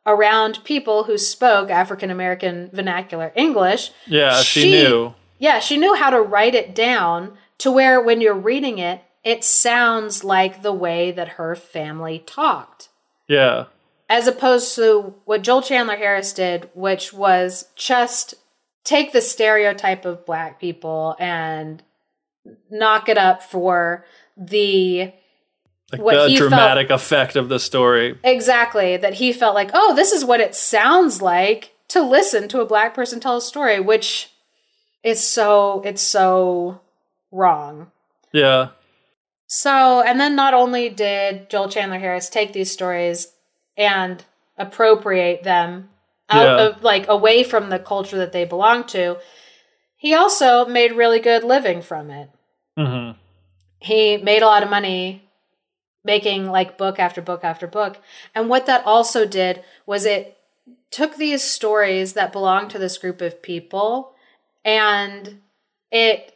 [0.08, 3.92] around people who spoke African American vernacular English.
[4.06, 4.40] Yeah.
[4.40, 5.14] She, knew.
[5.38, 9.44] Yeah, she knew how to write it down to where when you're reading it, it
[9.44, 12.88] sounds like the way that her family talked.
[13.28, 13.66] Yeah.
[14.08, 18.34] As opposed to what Joel Chandler Harris did, which was just
[18.84, 21.82] take the stereotype of black people and
[22.70, 25.12] knock it up for the
[25.92, 28.18] Like What the he felt- dramatic effect of the story.
[28.22, 32.60] exactly that he felt like, oh, this is what it sounds like to listen to
[32.60, 34.30] a black person tell a story, which
[35.02, 36.80] is so it's so
[37.32, 37.90] wrong.
[38.32, 38.68] Yeah.
[39.46, 43.28] So, and then not only did Joel Chandler Harris take these stories
[43.78, 44.22] and
[44.58, 45.88] appropriate them
[46.28, 46.64] out Yeah.
[46.66, 49.16] of like away from the culture that they belong to,
[49.96, 52.28] he also made really good living from it.
[52.76, 53.12] hmm
[53.80, 55.22] He made a lot of money
[56.04, 57.98] making like book after book after book.
[58.34, 60.38] And what that also did was it
[60.90, 64.14] took these stories that belonged to this group of people
[64.64, 65.40] and
[65.90, 66.34] it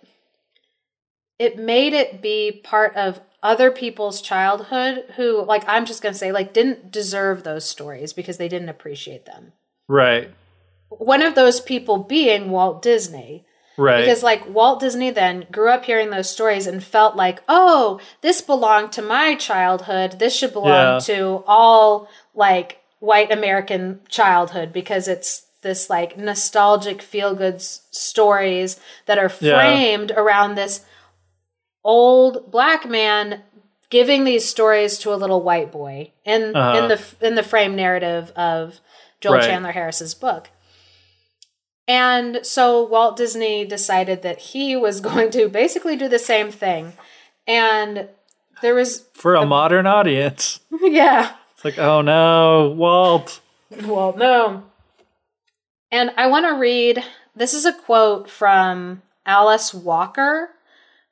[1.38, 6.18] it made it be part of other people's childhood who like I'm just going to
[6.18, 9.52] say like didn't deserve those stories because they didn't appreciate them.
[9.88, 10.30] Right.
[10.88, 13.44] One of those people being Walt Disney.
[13.78, 14.00] Right.
[14.02, 18.40] Because like Walt Disney then grew up hearing those stories and felt like, oh, this
[18.42, 20.18] belonged to my childhood.
[20.18, 20.98] This should belong Yeah.
[21.04, 29.18] to all like white American childhood because it's this like nostalgic feel good stories that
[29.18, 29.54] are Yeah.
[29.58, 30.84] framed around this
[31.84, 33.42] old black man
[33.90, 36.78] giving these stories to a little white boy in Uh-huh.
[36.78, 38.80] in the in the frame narrative of
[39.20, 39.44] Joel Right.
[39.44, 40.50] Chandler Harris's book.
[41.88, 46.92] And so Walt Disney decided that he was going to basically do the same thing.
[47.46, 48.08] And
[48.60, 50.60] there was, For a modern audience.
[50.80, 53.40] yeah, It's like, oh no, Walt.
[53.84, 54.64] well, no.
[55.90, 57.02] And I want to read
[57.34, 60.50] this is a quote from Alice Walker,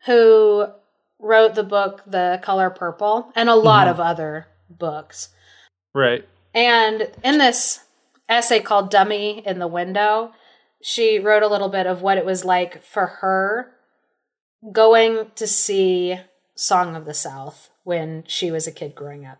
[0.06, 0.66] who
[1.18, 4.00] wrote the book The Color Purple and a lot mm-hmm.
[4.00, 5.28] of other books.
[5.94, 6.26] Right.
[6.54, 7.84] And in this
[8.28, 10.32] essay called Dummy in the Window,
[10.82, 13.72] she wrote a little bit of what it was like for her
[14.72, 16.20] going to see
[16.54, 19.38] Song of the South when she was a kid growing up.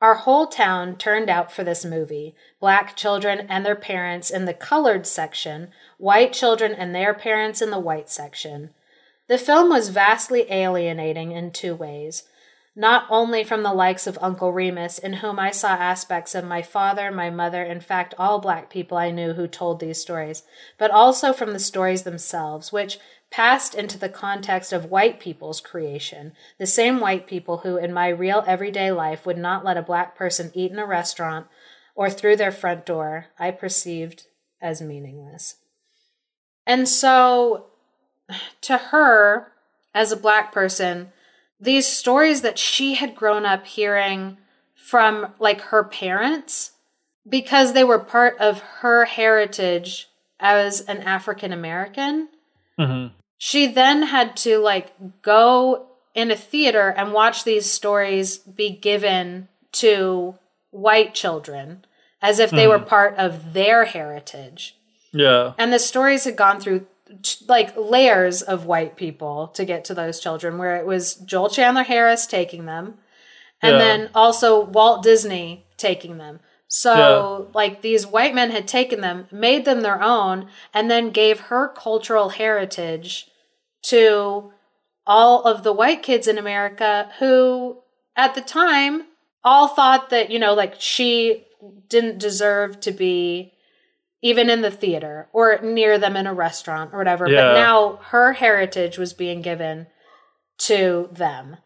[0.00, 4.52] Our whole town turned out for this movie black children and their parents in the
[4.52, 8.70] colored section, white children and their parents in the white section.
[9.28, 12.24] The film was vastly alienating in two ways
[12.78, 16.60] not only from the likes of Uncle Remus, in whom I saw aspects of my
[16.60, 20.42] father, my mother, in fact, all black people I knew who told these stories,
[20.76, 22.98] but also from the stories themselves, which
[23.30, 28.08] passed into the context of white people's creation, the same white people who, in my
[28.08, 31.46] real everyday life, would not let a black person eat in a restaurant
[31.94, 34.26] or through their front door, I perceived
[34.60, 35.56] as meaningless.
[36.66, 37.68] And so,
[38.60, 39.52] to her,
[39.94, 41.12] as a black person,
[41.60, 44.36] these stories that she had grown up hearing
[44.74, 46.72] from like her parents
[47.28, 52.28] because they were part of her heritage as an African American.
[52.78, 53.06] Hmm
[53.38, 54.92] she then had to like
[55.22, 60.34] go in a theater and watch these stories be given to
[60.70, 61.84] white children
[62.22, 64.76] as if they were part of their heritage.
[65.12, 65.52] Yeah.
[65.56, 66.86] and the stories had gone through
[67.46, 71.84] like layers of white people to get to those children where it was Joel Chandler
[71.84, 72.98] Harris taking them
[73.62, 73.78] and Yeah.
[73.78, 76.40] then also Walt Disney taking them.
[76.68, 81.40] So like these white men had taken them, made them their own and then gave
[81.40, 83.28] her cultural heritage
[83.84, 84.52] to
[85.06, 87.78] all of the white kids in America who
[88.16, 89.04] at the time
[89.44, 91.44] all thought that, you know, like she
[91.88, 93.52] didn't deserve to be
[94.26, 97.28] even in the theater or near them in a restaurant or whatever.
[97.28, 97.42] Yeah.
[97.42, 99.86] But now her heritage was being given
[100.58, 101.58] to them.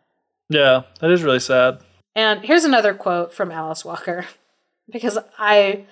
[0.50, 1.80] Yeah, that is really sad.
[2.14, 4.26] And here's another quote from Alice Walker
[4.92, 5.86] because I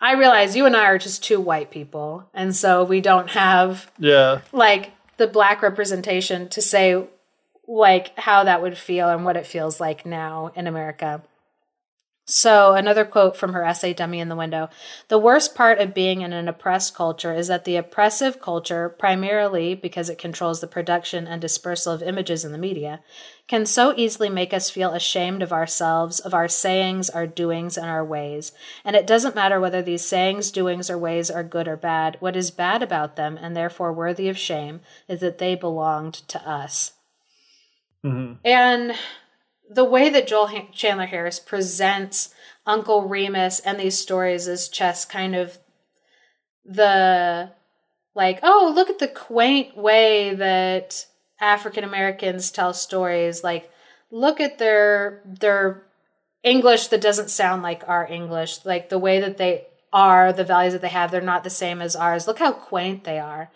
[0.00, 3.90] I realize you and I are just two white people and so we don't have
[3.98, 4.40] Yeah.
[4.52, 7.04] like the black representation to say
[7.68, 11.22] like how that would feel and what it feels like now in America.
[12.30, 14.70] So, another quote from her essay, Dummy in the Window.
[15.08, 19.74] The worst part of being in an oppressed culture is that the oppressive culture, primarily
[19.74, 23.00] because it controls the production and dispersal of images in the media,
[23.48, 27.86] can so easily make us feel ashamed of ourselves, of our sayings, our doings, and
[27.86, 28.52] our ways.
[28.84, 32.16] And it doesn't matter whether these sayings, doings, or ways are good or bad.
[32.20, 36.48] What is bad about them, and therefore worthy of shame, is that they belonged to
[36.48, 36.92] us.
[38.04, 38.34] Mm-hmm.
[38.44, 38.94] And
[39.70, 42.34] the way that Joel Ha- Chandler Harris presents
[42.66, 45.58] Uncle Remus and these stories is just kind of
[46.64, 47.52] the
[48.14, 51.06] like, oh, look at the quaint way that
[51.40, 53.44] African Americans tell stories.
[53.44, 53.70] Like,
[54.10, 55.84] look at their their
[56.42, 58.64] English that doesn't sound like our English.
[58.64, 61.80] Like the way that they are, the values that they have, they're not the same
[61.80, 62.26] as ours.
[62.26, 63.50] Look how quaint they are.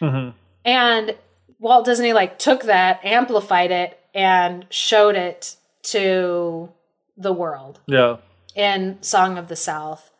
[0.00, 0.30] hmm
[0.64, 1.16] And
[1.60, 6.70] Walt Disney like took that, amplified it, and showed it to
[7.16, 8.16] the world Yeah.
[8.54, 10.10] in Song of the South.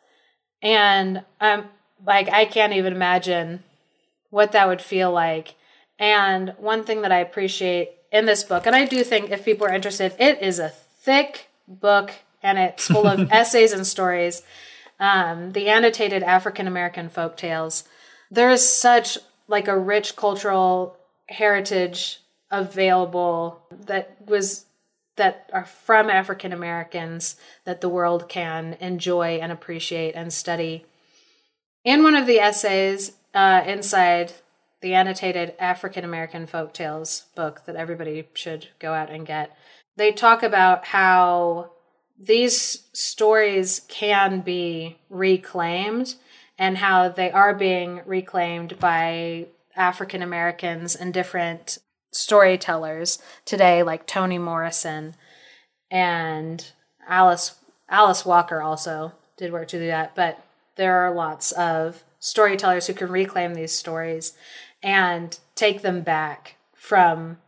[0.63, 1.69] And um
[2.07, 3.63] like I can't even imagine
[4.31, 5.55] what that would feel like.
[5.99, 9.67] And one thing that I appreciate in this book, and I do think if people
[9.67, 14.43] are interested, it is a thick book and it's full of essays and stories.
[14.99, 17.85] Um, the annotated African American folk tales.
[18.31, 20.97] There is such like a rich cultural
[21.29, 24.67] heritage available that was
[25.21, 30.87] that are from African Americans that the world can enjoy and appreciate and study.
[31.85, 34.33] In one of the essays uh, inside
[34.81, 39.55] the annotated African American folk tales book that everybody should go out and get,
[39.95, 41.73] they talk about how
[42.19, 46.15] these stories can be reclaimed
[46.59, 51.77] and how they are being reclaimed by African Americans and different
[52.13, 55.15] storytellers today, like Toni Morrison
[55.91, 56.73] and
[57.09, 57.57] Alice
[57.89, 60.15] Alice Walker also did work to do that.
[60.15, 60.45] But
[60.77, 64.35] there are lots of storytellers who can reclaim these stories
[64.83, 67.39] and take them back from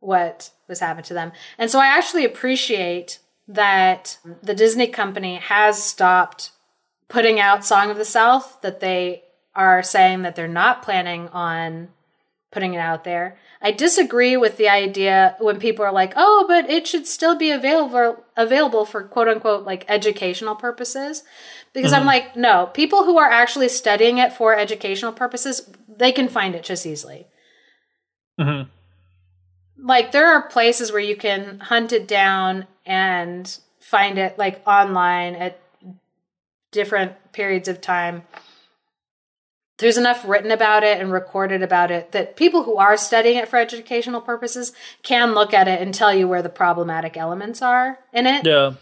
[0.00, 1.32] what was happened to them.
[1.58, 6.52] And so I actually appreciate that the Disney company has stopped
[7.08, 11.88] putting out Song of the South, that they are saying that they're not planning on
[12.50, 13.38] putting it out there.
[13.62, 17.50] I disagree with the idea when people are like, "Oh, but it should still be
[17.50, 21.22] available available for quote unquote like educational purposes."
[21.72, 26.28] Because I'm like, "No, people who are actually studying it for educational purposes, they can
[26.28, 27.26] find it just easily."
[28.38, 28.62] hmm
[29.82, 35.34] like there are places where you can hunt it down and find it like online
[35.34, 35.58] at
[36.70, 38.22] different periods of time
[39.80, 43.48] there's enough written about it and recorded about it that people who are studying it
[43.48, 44.72] for educational purposes
[45.02, 48.74] can look at it and tell you where the problematic elements are in it Yeah.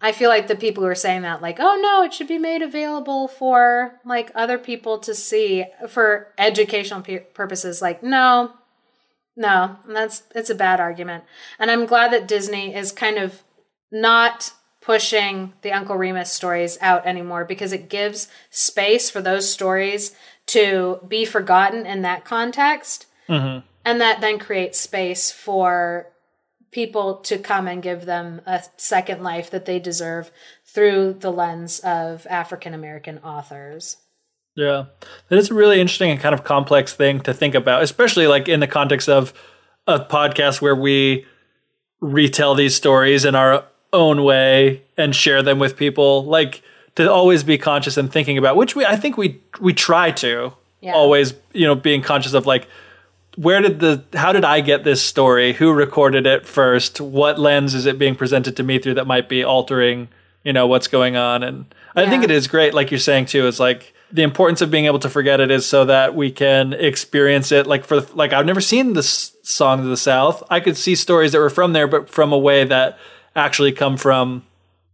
[0.00, 2.38] I feel like the people who are saying that, like, oh no, it should be
[2.38, 7.82] made available for like other people to see for educational pu- purposes.
[7.82, 8.52] Like, no,
[9.36, 11.24] no, that's it's a bad argument.
[11.58, 13.42] And I'm glad that Disney is kind of
[13.90, 14.52] not
[14.88, 20.16] pushing the Uncle Remus stories out anymore because it gives space for those stories
[20.46, 23.04] to be forgotten in that context.
[23.26, 26.06] hmm And that then creates space for
[26.70, 30.30] people to come and give them a second life that they deserve
[30.64, 33.98] through the lens of African American authors.
[34.56, 34.86] Yeah.
[35.28, 38.48] That is a really interesting and kind of complex thing to think about, especially like
[38.48, 39.34] in the context of
[39.86, 41.26] a podcast where we
[42.00, 46.24] retell these stories in our own way and share them with people.
[46.24, 46.62] Like
[46.96, 50.52] to always be conscious and thinking about which we I think we we try to
[50.80, 50.92] Yeah.
[50.92, 52.66] always, you know, being conscious of like
[53.36, 55.52] where did the how did I get this story?
[55.54, 57.00] Who recorded it first?
[57.00, 60.08] What lens is it being presented to me through that might be altering,
[60.42, 61.42] you know, what's going on?
[61.44, 64.70] And I think it is great, like you're saying too, is like the importance of
[64.70, 67.66] being able to forget it is so that we can experience it.
[67.66, 70.42] Like for like I've never seen this song of the South.
[70.50, 72.98] I could see stories that were from there, but from a way that
[73.38, 74.44] actually come from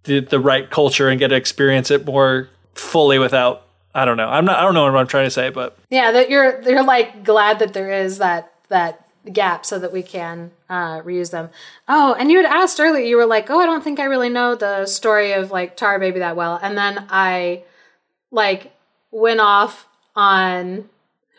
[0.04, 3.62] the the right culture and get to experience it more fully without
[3.94, 4.28] I don't know.
[4.28, 6.84] I'm not I don't know what I'm trying to say, but Yeah, that you're you're
[6.84, 9.00] like glad that there is that that
[9.32, 11.48] gap so that we can uh, reuse them.
[11.88, 14.28] Oh, and you had asked earlier, you were like, "Oh, I don't think I really
[14.28, 17.62] know the story of like Tar Baby that well," and then I
[18.30, 18.72] like
[19.10, 20.88] went off on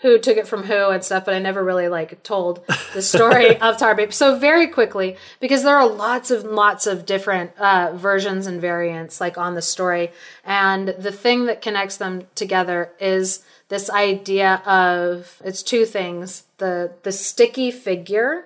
[0.06, 2.64] who took it from who and stuff, but I never really like told
[2.94, 4.11] the story of Tar Baby.
[4.11, 9.19] So very quickly, because there are lots of lots of different uh, versions and variants
[9.19, 10.11] like on the story,
[10.44, 16.94] and the thing that connects them together is this idea of it's two things the
[17.02, 18.45] the sticky figure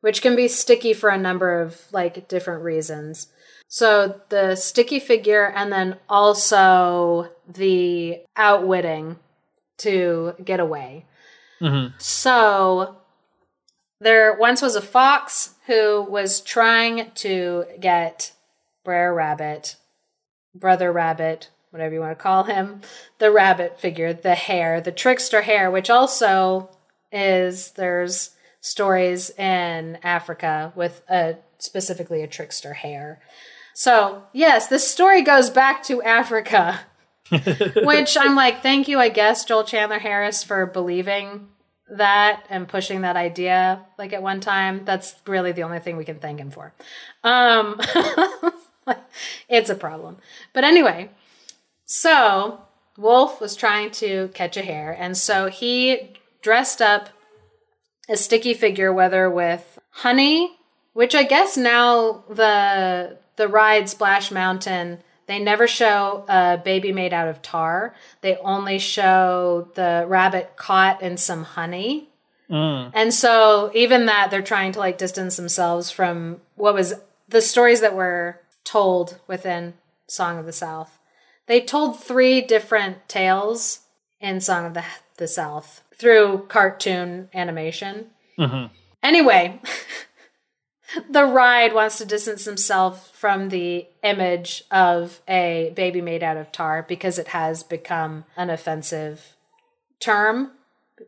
[0.00, 3.28] which can be sticky for a number of like different reasons
[3.68, 9.16] so the sticky figure and then also the outwitting
[9.80, 11.04] to get away
[11.60, 11.94] mm-hmm.
[11.98, 12.96] so
[14.00, 18.32] there once was a fox who was trying to get
[18.84, 19.76] Brer Rabbit,
[20.54, 22.80] Brother Rabbit, whatever you want to call him,
[23.18, 26.70] the rabbit figure, the hare, the trickster hare, which also
[27.12, 28.30] is there's
[28.60, 33.20] stories in Africa with a specifically a trickster hare.
[33.74, 36.80] So, yes, this story goes back to Africa.
[37.84, 41.48] Which I'm like, thank you, I guess, Joel Chandler Harris, for believing
[41.90, 44.84] that and pushing that idea like at one time.
[44.84, 46.72] That's really the only thing we can thank him for.
[47.24, 47.80] Um,
[49.48, 50.18] it's a problem.
[50.52, 51.10] But anyway,
[51.84, 52.60] so
[52.96, 57.10] Wolf was trying to catch a hare, and so he dressed up
[58.08, 60.56] a sticky figure, whether with honey,
[60.92, 64.98] which I guess now the the ride Splash Mountain,
[65.30, 67.94] they never show a baby made out of tar.
[68.20, 72.08] They only show the rabbit caught in some honey.
[72.50, 72.90] Mm.
[72.94, 76.94] And so even that they're trying to like distance themselves from what was
[77.28, 79.74] the stories that were told within
[80.08, 80.98] Song of the South.
[81.46, 83.80] They told three different tales
[84.20, 84.84] in Song of the
[85.16, 88.06] the South through cartoon animation.
[88.36, 88.74] Mm-hmm.
[89.02, 89.60] Anyway,
[91.08, 96.50] the ride wants to distance himself from the image of a baby made out of
[96.52, 99.36] tar because it has become an offensive
[100.00, 100.52] term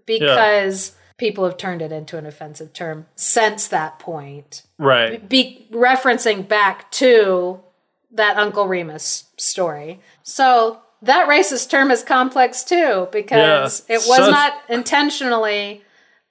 [0.06, 5.28] because people have turned it into an offensive term since that point Right.
[5.28, 7.60] be referencing back to
[8.10, 10.00] that Uncle Remus story.
[10.22, 13.96] So that racist term is complex too because Yeah.
[13.96, 15.82] it was not intentionally,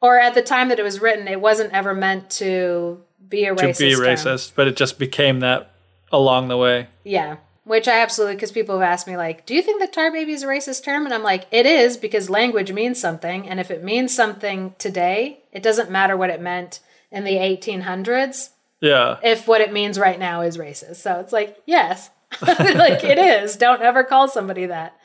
[0.02, 3.56] or at the time that it was written, it wasn't ever meant to be a
[3.56, 3.80] To racist.
[3.80, 4.02] be term.
[4.04, 5.72] racist, but it just became that
[6.12, 6.88] along the way.
[7.04, 7.38] Yeah.
[7.64, 10.34] Which I absolutely, because people have asked me, like, do you think that tar baby
[10.34, 11.06] is a racist term?
[11.06, 13.48] And I'm like, it is because language means something.
[13.48, 16.80] And if it means something today, it doesn't matter what it meant
[17.12, 18.50] in the 1800s
[18.80, 19.18] Yeah.
[19.24, 20.98] if what it means right now is racist.
[20.98, 22.10] So it's like, yes,
[22.42, 23.56] like it is.
[23.58, 24.98] Don't ever call somebody that.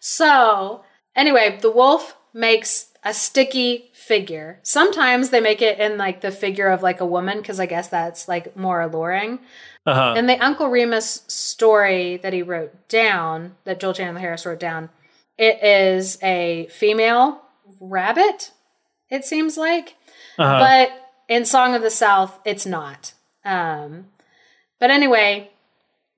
[0.00, 0.84] So,
[1.16, 4.58] anyway, the wolf makes a sticky figure.
[4.62, 7.88] Sometimes they make it in like the figure of like a woman because I guess
[7.88, 9.38] that's like more alluring.
[9.86, 10.14] Uh-huh.
[10.16, 14.90] In the Uncle Remus story that he wrote down, that Joel Chandler Harris wrote down,
[15.38, 17.42] it is a female
[17.80, 18.52] rabbit,
[19.08, 19.94] it seems like.
[20.38, 20.58] Uh-huh.
[20.58, 23.12] But in Song of the South, it's not.
[23.44, 24.06] Um,
[24.78, 25.50] but anyway,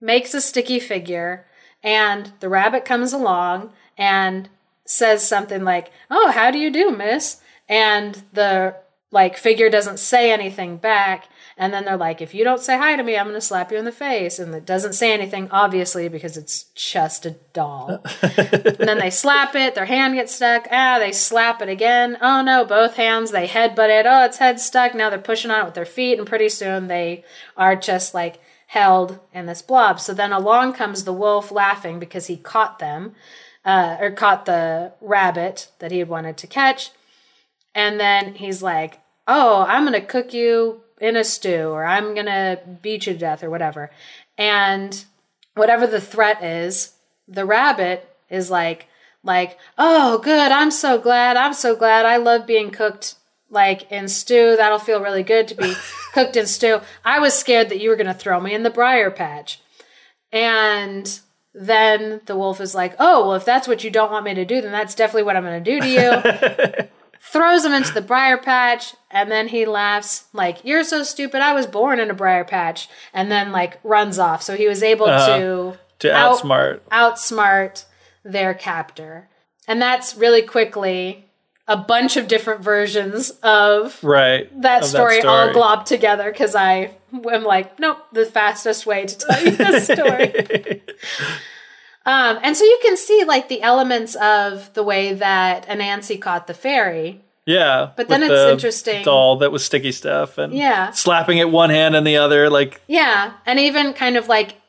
[0.01, 1.47] makes a sticky figure,
[1.83, 4.49] and the rabbit comes along and
[4.87, 8.77] says something like, "Oh, how do you do, miss?" And the
[9.15, 11.29] like figure doesn't say anything back.
[11.57, 13.71] And then they're like, if you don't say hi to me, I'm going to slap
[13.71, 14.41] you in the face.
[14.41, 18.03] And it doesn't say anything, obviously, because it's just a doll.
[18.23, 20.67] and then they slap it, their hand gets stuck.
[20.73, 22.19] Ah, they slap it again.
[22.21, 24.05] Oh no, both hands, they headbutt it.
[24.05, 24.97] Oh, its head stuck.
[24.97, 26.19] Now they're pushing on it with their feet.
[26.19, 27.25] And pretty soon they
[27.57, 30.01] are just like held in this blob.
[30.01, 33.15] So then along comes the wolf laughing because he caught them,
[33.65, 36.91] uh, or caught the rabbit that he had wanted to catch.
[37.75, 42.15] And then he's like, Oh, I'm going to cook you in a stew, or I'm
[42.15, 43.91] going to beat you to death, or whatever.
[44.37, 45.05] And
[45.55, 46.93] whatever the threat is,
[47.27, 48.87] the rabbit is like,
[49.23, 50.53] like, oh, good.
[50.53, 51.37] I'm so glad.
[51.37, 52.05] I'm so glad.
[52.05, 53.15] I love being cooked
[53.51, 54.57] like in stew.
[54.57, 55.75] That'll feel really good to be
[56.13, 56.81] cooked in stew.
[57.05, 59.61] I was scared that you were going to throw me in the briar patch.
[60.31, 61.21] And
[61.55, 64.45] then the wolf is like, oh, well, if that's what you don't want me to
[64.45, 66.89] do, then that's definitely what I'm going to do to you.
[67.33, 71.41] Throws him into the briar patch, and then he laughs, like, You're so stupid.
[71.41, 72.89] I was born in a briar patch.
[73.13, 74.43] And then, like, runs off.
[74.43, 75.39] So he was able Uh-huh.
[75.39, 76.81] to, to out- outsmart.
[76.93, 77.85] outsmart
[78.25, 79.29] their captor.
[79.67, 81.25] And that's really quickly
[81.67, 84.51] a bunch of different versions of Right.
[84.61, 86.91] that of story, all globbed together because I
[87.33, 90.83] am like, nope, the fastest way to tell you this story.
[92.07, 96.47] um, and so you can see like the elements of the way that Anansi caught
[96.47, 97.21] the fairy.
[97.47, 97.91] Yeah.
[97.97, 100.91] But then it's the interesting- Doll that was sticky stuff and Yeah.
[100.93, 102.49] slapping it one hand and the other.
[102.49, 104.61] Like, Yeah, and even kind of like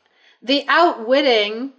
[0.41, 1.71] the outwitting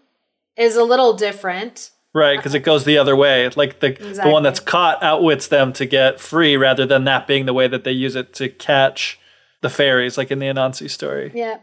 [0.56, 3.46] is a little different Right, because it goes the other way.
[3.56, 7.44] Like the the one that's caught outwits them to get free, rather than that being
[7.44, 9.18] the way that they use it to catch
[9.60, 11.30] the fairies, like in the Anansi story.
[11.34, 11.58] Yeah.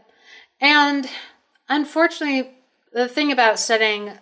[0.60, 1.08] And
[1.68, 2.53] unfortunately,
[2.94, 4.12] the thing about studying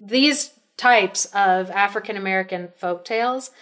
[0.00, 3.52] these types of African American folk tales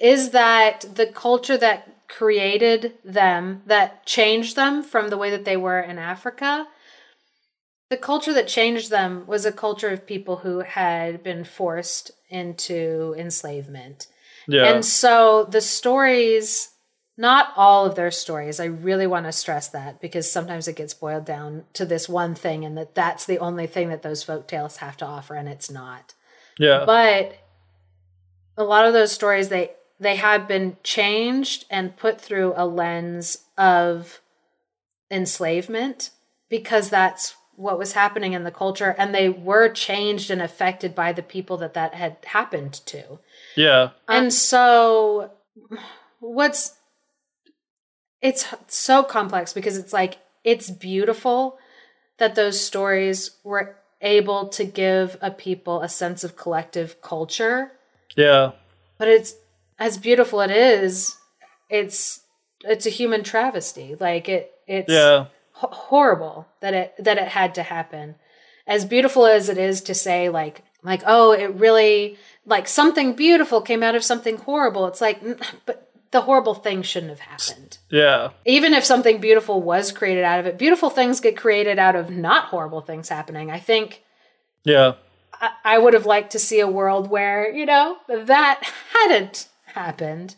[0.00, 5.56] is that the culture that created them, that changed them from the way that they
[5.56, 6.66] were in Africa,
[7.88, 13.14] the culture that changed them was a culture of people who had been forced into
[13.16, 14.08] enslavement.
[14.48, 16.70] Yeah, And so the stories,
[17.16, 20.92] not all of their stories, I really want to stress that because sometimes it gets
[20.94, 24.46] boiled down to this one thing and that that's the only thing that those folk
[24.46, 26.14] tales have to offer and it's not.
[26.58, 27.38] yeah, But
[28.56, 33.38] a lot of those stories they they have been changed and put through a lens
[33.56, 34.20] of
[35.10, 36.10] enslavement
[36.50, 41.12] because that's what was happening in the culture and they were changed and affected by
[41.12, 43.18] the people that that had happened to.
[43.56, 45.30] yeah, And so
[46.20, 46.76] what's
[48.22, 51.58] it's so complex because it's like it's beautiful
[52.18, 57.72] that those stories were able to give a people a sense of collective culture,
[58.16, 58.52] yeah,
[58.98, 59.34] but it's
[59.78, 61.16] as beautiful it is,
[61.68, 62.20] it's
[62.64, 63.96] it's a human travesty.
[63.98, 65.26] Like it it's yeah,
[65.56, 68.16] h- horrible that it that it had to happen.
[68.66, 73.60] As beautiful as it is to say like like oh it really like something beautiful
[73.60, 74.86] came out of something horrible.
[74.86, 75.20] It's like
[75.66, 75.85] but
[76.16, 77.76] the horrible thing shouldn't have happened.
[77.90, 81.94] Yeah, even if something beautiful was created out of it beautiful things get created out
[81.94, 83.50] of not horrible things happening.
[83.50, 84.02] I think
[84.64, 84.94] yeah,
[85.34, 88.62] I, I would have liked to see a world where you know that
[88.94, 90.36] hadn't happened.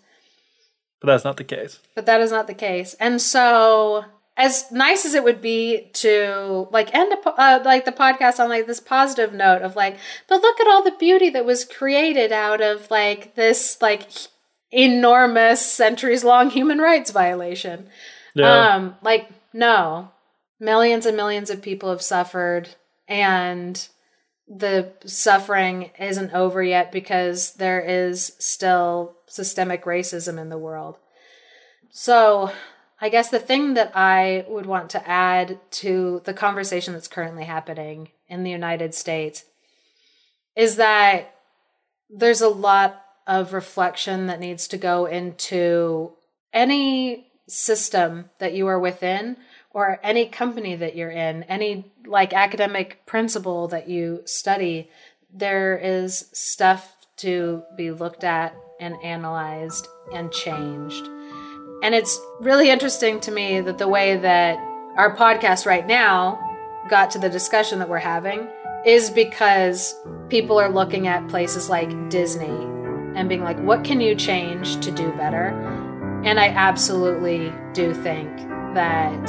[1.01, 1.79] But that's not the case.
[1.95, 2.95] but that is not the case.
[2.99, 4.05] And so,
[4.37, 8.49] as nice as it would be to like end a, uh, like the podcast on
[8.49, 9.97] like this positive note of like,
[10.27, 14.09] but look at all the beauty that was created out of like this like
[14.71, 17.89] enormous centuries long human rights violation.
[18.35, 20.11] Yeah, Um, like no,
[20.61, 22.69] millions and millions of people have suffered,
[23.07, 23.89] and
[24.47, 30.97] the suffering isn't over yet because there is still systemic racism in the world.
[31.91, 32.51] So,
[33.01, 37.45] I guess the thing that I would want to add to the conversation that's currently
[37.45, 39.45] happening in the United States
[40.57, 41.35] is that
[42.11, 46.11] there's a lot of reflection that needs to go into
[46.53, 49.37] any system that you are within
[49.71, 54.91] or any company that you're in, any like academic principle that you study,
[55.33, 61.07] there is stuff to be looked at and analyzed and changed.
[61.83, 64.57] And it's really interesting to me that the way that
[64.97, 66.41] our podcast right now
[66.89, 68.49] got to the discussion that we're having
[68.87, 69.95] is because
[70.31, 72.78] people are looking at places like Disney
[73.19, 75.49] and being like, what can you change to do better?
[76.25, 78.31] And I absolutely do think
[78.75, 79.29] that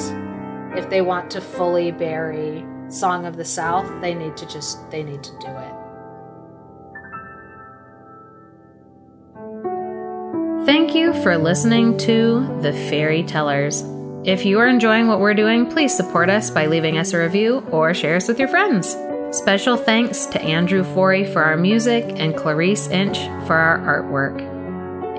[0.77, 5.03] if they want to fully bury Song of the South, they need to just they
[5.03, 5.73] need to do it.
[10.65, 13.83] Thank you for listening to The Fairy Tellers.
[14.23, 17.65] If you are enjoying what we're doing, please support us by leaving us a review
[17.71, 18.95] or share us with your friends.
[19.31, 24.39] Special thanks to Andrew Forey for our music and Clarice Inch for our artwork.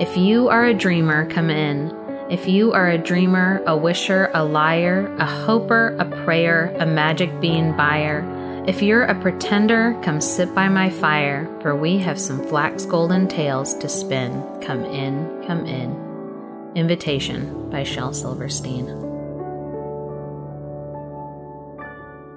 [0.01, 1.95] If you are a dreamer, come in.
[2.29, 7.39] If you are a dreamer, a wisher, a liar, a hoper, a prayer, a magic
[7.39, 8.25] bean buyer,
[8.67, 13.29] if you're a pretender, come sit by my fire, for we have some flax golden
[13.29, 14.43] tales to spin.
[14.61, 15.95] Come in, come in.
[16.75, 19.10] Invitation by Shel Silverstein.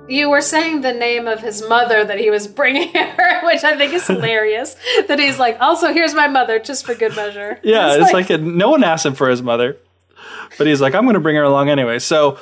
[0.06, 3.76] You were saying the name of his mother that he was bringing her, which I
[3.76, 4.76] think is hilarious.
[5.08, 7.58] that he's like, also, here's my mother, just for good measure.
[7.62, 9.78] Yeah, it's, like, no one asked him for his mother,
[10.58, 11.98] but he's like, I'm going to bring her along anyway.
[11.98, 12.38] So